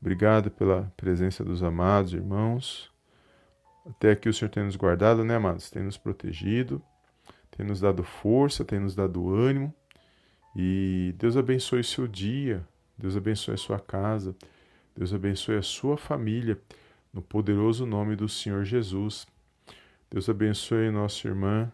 Obrigado 0.00 0.50
pela 0.50 0.92
presença 0.96 1.44
dos 1.44 1.62
amados 1.62 2.12
irmãos. 2.12 2.90
Até 3.84 4.12
aqui 4.12 4.28
o 4.28 4.34
Senhor 4.34 4.50
tem 4.50 4.64
nos 4.64 4.76
guardado, 4.76 5.24
né, 5.24 5.36
amados? 5.36 5.70
Tem 5.70 5.82
nos 5.82 5.96
protegido, 5.96 6.82
tem 7.50 7.66
nos 7.66 7.80
dado 7.80 8.02
força, 8.04 8.64
tem 8.64 8.78
nos 8.78 8.94
dado 8.94 9.34
ânimo. 9.34 9.74
E 10.54 11.14
Deus 11.18 11.36
abençoe 11.36 11.80
o 11.80 11.84
seu 11.84 12.06
dia, 12.06 12.66
Deus 12.96 13.16
abençoe 13.16 13.54
a 13.54 13.58
sua 13.58 13.78
casa, 13.78 14.36
Deus 14.98 15.14
abençoe 15.14 15.54
a 15.54 15.62
sua 15.62 15.96
família, 15.96 16.60
no 17.14 17.22
poderoso 17.22 17.86
nome 17.86 18.16
do 18.16 18.28
Senhor 18.28 18.64
Jesus. 18.64 19.28
Deus 20.10 20.28
abençoe 20.28 20.90
nossa 20.90 21.28
irmã, 21.28 21.70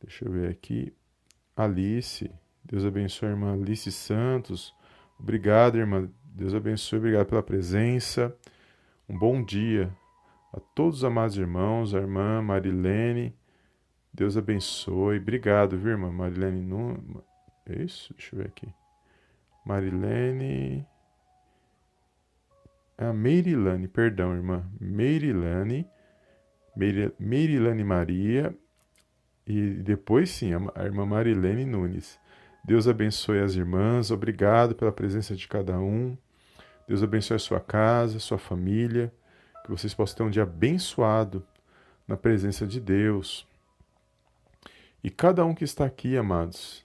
deixa 0.00 0.24
eu 0.24 0.30
ver 0.30 0.48
aqui, 0.48 0.94
Alice. 1.56 2.30
Deus 2.62 2.84
abençoe 2.84 3.26
a 3.26 3.32
irmã 3.32 3.54
Alice 3.54 3.90
Santos. 3.90 4.72
Obrigado, 5.18 5.78
irmã. 5.78 6.08
Deus 6.26 6.54
abençoe, 6.54 7.00
obrigado 7.00 7.26
pela 7.26 7.42
presença. 7.42 8.32
Um 9.08 9.18
bom 9.18 9.42
dia 9.42 9.92
a 10.52 10.60
todos 10.60 10.98
os 10.98 11.04
amados 11.04 11.36
irmãos, 11.36 11.92
a 11.92 11.98
irmã 11.98 12.40
Marilene. 12.40 13.34
Deus 14.14 14.36
abençoe. 14.36 15.18
Obrigado, 15.18 15.76
viu, 15.76 15.90
irmã 15.90 16.12
Marilene? 16.12 16.72
É 17.66 17.82
isso? 17.82 18.14
Deixa 18.14 18.36
eu 18.36 18.42
ver 18.42 18.46
aqui. 18.46 18.72
Marilene. 19.66 20.86
É 22.98 23.06
a 23.06 23.12
Meirilane, 23.12 23.86
perdão, 23.86 24.34
irmã. 24.34 24.68
Meirilane. 24.80 25.86
Meirilane 27.18 27.84
Maria. 27.84 28.52
E 29.46 29.70
depois 29.82 30.30
sim, 30.30 30.50
a 30.74 30.84
irmã 30.84 31.06
Marilene 31.06 31.64
Nunes. 31.64 32.18
Deus 32.64 32.88
abençoe 32.88 33.38
as 33.38 33.54
irmãs. 33.54 34.10
Obrigado 34.10 34.74
pela 34.74 34.90
presença 34.90 35.36
de 35.36 35.46
cada 35.46 35.78
um. 35.78 36.18
Deus 36.88 37.02
abençoe 37.02 37.36
a 37.36 37.38
sua 37.38 37.60
casa, 37.60 38.18
sua 38.18 38.36
família. 38.36 39.12
Que 39.64 39.70
vocês 39.70 39.94
possam 39.94 40.16
ter 40.16 40.22
um 40.24 40.30
dia 40.30 40.42
abençoado 40.42 41.46
na 42.06 42.16
presença 42.16 42.66
de 42.66 42.80
Deus. 42.80 43.46
E 45.04 45.08
cada 45.08 45.44
um 45.44 45.54
que 45.54 45.64
está 45.64 45.84
aqui, 45.84 46.16
amados, 46.16 46.84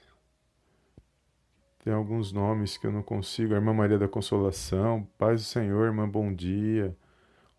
tem 1.84 1.92
alguns 1.92 2.32
nomes 2.32 2.78
que 2.78 2.88
eu 2.88 2.92
não 2.94 3.04
consigo. 3.04 3.54
A 3.54 3.58
irmã 3.58 3.74
Maria 3.74 4.00
da 4.00 4.08
Consolação, 4.08 5.06
paz 5.18 5.42
do 5.42 5.46
Senhor, 5.46 5.86
irmã, 5.86 6.08
bom 6.08 6.34
dia. 6.34 6.96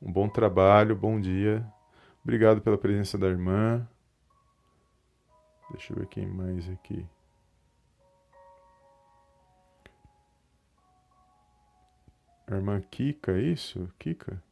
Um 0.00 0.10
bom 0.10 0.30
trabalho, 0.30 0.96
bom 0.96 1.20
dia. 1.20 1.64
Obrigado 2.22 2.62
pela 2.62 2.78
presença 2.78 3.18
da 3.18 3.26
irmã. 3.26 3.86
Deixa 5.70 5.92
eu 5.92 5.98
ver 5.98 6.06
quem 6.06 6.26
mais 6.26 6.70
aqui. 6.70 7.06
A 12.46 12.54
irmã 12.54 12.80
Kika, 12.80 13.32
é 13.32 13.42
isso? 13.42 13.92
Kika? 13.98 14.42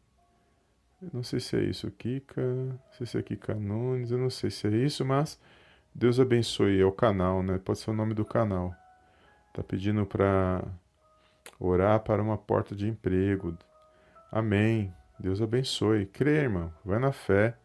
Eu 1.01 1.11
não 1.15 1.23
sei 1.23 1.41
se 1.41 1.57
é 1.57 1.63
isso, 1.63 1.91
Kika. 1.93 2.43
Não 2.43 2.79
sei 2.93 3.07
se 3.07 3.19
é 3.19 3.23
Kika 3.23 3.55
Nunes, 3.55 4.11
eu 4.11 4.19
não 4.19 4.29
sei 4.29 4.51
se 4.51 4.67
é 4.67 4.71
isso, 4.71 5.03
mas 5.03 5.41
Deus 5.95 6.21
abençoe. 6.21 6.79
É 6.79 6.85
o 6.85 6.93
canal, 6.93 7.43
né? 7.43 7.59
Pode 7.59 7.79
ser 7.79 7.91
o 7.91 7.95
nome 7.95 8.13
do 8.13 8.25
canal. 8.25 8.82
Tá 9.53 9.63
pedindo 9.63 10.07
para 10.07 10.65
orar 11.59 12.01
para 12.01 12.23
uma 12.23 12.39
porta 12.39 12.75
de 12.75 12.89
emprego. 12.89 13.57
Amém. 14.31 14.93
Deus 15.19 15.43
abençoe. 15.43 16.07
Crê, 16.07 16.43
irmão. 16.43 16.73
Vai 16.85 16.99
na 16.99 17.13
fé. 17.13 17.57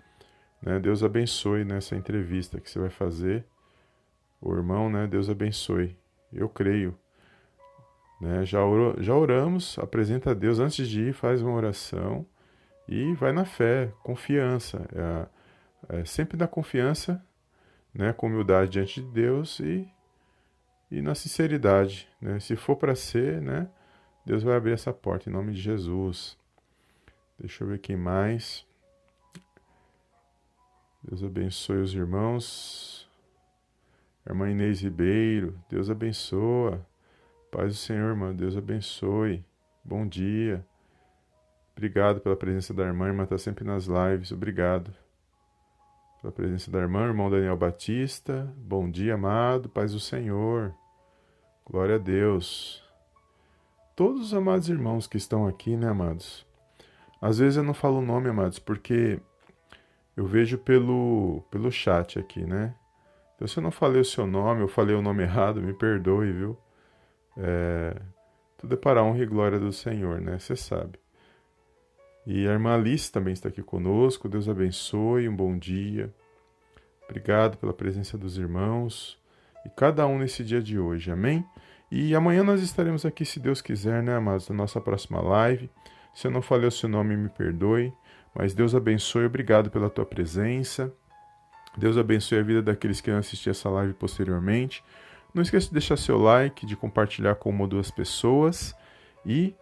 Né? 0.62 0.80
Deus 0.80 1.04
abençoe 1.04 1.64
nessa 1.64 1.96
entrevista 1.96 2.60
que 2.60 2.70
você 2.70 2.80
vai 2.80 2.90
fazer. 2.90 3.46
O 4.42 4.54
irmão, 4.54 4.90
né? 4.90 5.08
Deus 5.08 5.30
abençoe. 5.30 5.98
Eu 6.32 6.50
creio. 6.50 6.98
Né? 8.20 8.46
Já, 8.46 8.64
orou, 8.64 8.96
já 9.02 9.16
oramos, 9.16 9.78
apresenta 9.80 10.32
a 10.32 10.34
Deus 10.34 10.60
antes 10.60 10.88
de 10.88 11.10
ir, 11.10 11.14
faz 11.14 11.42
uma 11.42 11.54
oração 11.54 12.26
e 12.88 13.14
vai 13.14 13.32
na 13.32 13.46
fé, 13.46 13.92
confiança. 14.04 14.88
É, 15.90 16.00
é 16.00 16.06
sempre 16.06 16.38
na 16.38 16.48
confiança, 16.48 17.24
né, 17.94 18.14
com 18.14 18.28
humildade 18.28 18.72
diante 18.72 19.02
de 19.02 19.08
Deus 19.08 19.60
e, 19.60 19.88
e 20.90 21.02
na 21.02 21.16
sinceridade. 21.16 22.08
Né? 22.22 22.40
Se 22.40 22.56
for 22.56 22.76
para 22.76 22.96
ser, 22.96 23.42
né, 23.42 23.70
Deus 24.26 24.44
vai 24.44 24.56
abrir 24.56 24.74
essa 24.74 24.94
porta 24.94 25.30
em 25.30 25.34
nome 25.34 25.54
de 25.54 25.62
Jesus. 25.62 26.38
Deixa 27.40 27.64
eu 27.64 27.68
ver 27.68 27.80
quem 27.80 27.96
mais. 27.96 28.66
Deus 31.04 31.24
abençoe 31.24 31.78
os 31.78 31.94
irmãos. 31.94 33.10
Irmã 34.26 34.50
Inês 34.50 34.82
Ribeiro, 34.82 35.58
Deus 35.70 35.90
abençoa. 35.90 36.86
Paz 37.50 37.74
do 37.74 37.78
Senhor, 37.78 38.10
irmã, 38.10 38.36
Deus 38.36 38.58
abençoe. 38.58 39.46
Bom 39.84 40.06
dia. 40.06 40.66
Obrigado 41.72 42.20
pela 42.20 42.36
presença 42.36 42.74
da 42.74 42.84
irmã. 42.84 43.08
Irmã 43.08 43.24
está 43.24 43.38
sempre 43.38 43.64
nas 43.64 43.86
lives. 43.86 44.32
Obrigado 44.32 44.94
pela 46.28 46.32
presença 46.32 46.70
da 46.70 46.80
irmã. 46.80 47.06
Irmão 47.08 47.30
Daniel 47.30 47.56
Batista. 47.56 48.54
Bom 48.58 48.90
dia, 48.90 49.16
amado. 49.16 49.70
Paz 49.70 49.94
do 49.94 50.00
Senhor. 50.00 50.74
Glória 51.66 51.96
a 51.96 51.98
Deus. 51.98 52.84
Todos 53.96 54.28
os 54.28 54.34
amados 54.34 54.70
irmãos 54.70 55.08
que 55.08 55.18
estão 55.18 55.48
aqui, 55.48 55.76
né, 55.76 55.90
amados? 55.90 56.46
Às 57.22 57.40
vezes 57.40 57.58
eu 57.58 57.64
não 57.64 57.74
falo 57.74 58.00
o 58.00 58.06
nome, 58.06 58.30
amados, 58.30 58.60
porque 58.60 59.20
eu 60.16 60.26
vejo 60.26 60.58
pelo, 60.58 61.44
pelo 61.50 61.72
chat 61.72 62.20
aqui, 62.20 62.46
né? 62.46 62.76
Então, 63.36 63.48
se 63.48 63.58
eu 63.58 63.64
não 63.64 63.72
falei 63.72 64.02
o 64.02 64.06
seu 64.06 64.28
nome, 64.28 64.62
eu 64.62 64.68
falei 64.68 64.96
o 64.96 65.02
nome 65.02 65.24
errado, 65.24 65.62
me 65.62 65.74
perdoe, 65.74 66.32
viu? 66.32 66.58
É, 67.38 68.00
tudo 68.58 68.74
é 68.74 68.78
para 68.78 69.00
a 69.00 69.04
honra 69.04 69.24
e 69.24 69.26
glória 69.26 69.60
do 69.60 69.72
Senhor, 69.72 70.20
né? 70.20 70.38
Você 70.38 70.56
sabe. 70.56 71.00
E 72.30 72.46
a 72.46 72.52
irmã 72.52 72.74
Alice 72.74 73.10
também 73.10 73.32
está 73.32 73.48
aqui 73.48 73.64
conosco. 73.64 74.28
Deus 74.28 74.50
abençoe, 74.50 75.30
um 75.30 75.36
bom 75.36 75.58
dia. 75.58 76.14
Obrigado 77.06 77.58
pela 77.58 77.72
presença 77.72 78.18
dos 78.18 78.38
irmãos 78.38 79.18
e 79.66 79.70
cada 79.70 80.06
um 80.06 80.20
nesse 80.20 80.44
dia 80.44 80.62
de 80.62 80.78
hoje, 80.78 81.10
amém? 81.10 81.46
E 81.90 82.14
amanhã 82.14 82.44
nós 82.44 82.62
estaremos 82.62 83.06
aqui, 83.06 83.24
se 83.24 83.40
Deus 83.40 83.62
quiser, 83.62 84.04
né, 84.04 84.18
amados, 84.18 84.50
na 84.50 84.56
nossa 84.56 84.82
próxima 84.82 85.22
live. 85.22 85.70
Se 86.14 86.28
eu 86.28 86.32
não 86.32 86.42
falei 86.42 86.68
o 86.68 86.72
seu 86.72 86.90
nome, 86.90 87.16
me 87.16 87.30
perdoe, 87.30 87.94
mas 88.36 88.54
Deus 88.54 88.76
abençoe, 88.76 89.26
obrigado 89.26 89.72
pela 89.72 89.90
tua 89.90 90.06
presença. 90.06 90.94
Deus 91.78 91.98
abençoe 91.98 92.40
a 92.40 92.44
vida 92.44 92.62
daqueles 92.62 93.00
que 93.00 93.10
vão 93.10 93.20
assistir 93.20 93.52
essa 93.52 93.70
live 93.70 93.94
posteriormente. 93.94 94.84
Não 95.34 95.42
esqueça 95.42 95.68
de 95.68 95.74
deixar 95.74 95.96
seu 95.96 96.18
like, 96.18 96.66
de 96.66 96.76
compartilhar 96.76 97.36
com 97.36 97.52
uma 97.52 97.62
ou 97.62 97.68
duas 97.70 97.90
pessoas 97.90 98.76
e 99.26 99.56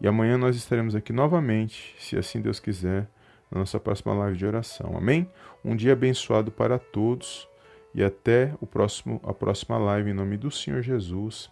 e 0.00 0.06
amanhã 0.06 0.36
nós 0.36 0.56
estaremos 0.56 0.94
aqui 0.94 1.12
novamente, 1.12 1.94
se 1.98 2.16
assim 2.16 2.40
Deus 2.40 2.60
quiser, 2.60 3.08
na 3.50 3.60
nossa 3.60 3.80
próxima 3.80 4.14
live 4.14 4.36
de 4.36 4.46
oração. 4.46 4.96
Amém? 4.96 5.28
Um 5.64 5.74
dia 5.74 5.92
abençoado 5.92 6.50
para 6.50 6.78
todos 6.78 7.48
e 7.94 8.02
até 8.02 8.54
o 8.60 8.66
próximo, 8.66 9.20
a 9.24 9.34
próxima 9.34 9.76
live 9.78 10.10
em 10.10 10.14
nome 10.14 10.36
do 10.36 10.50
Senhor 10.50 10.82
Jesus. 10.82 11.50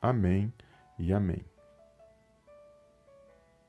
Amém 0.00 0.52
e 0.98 1.12
amém. 1.12 1.55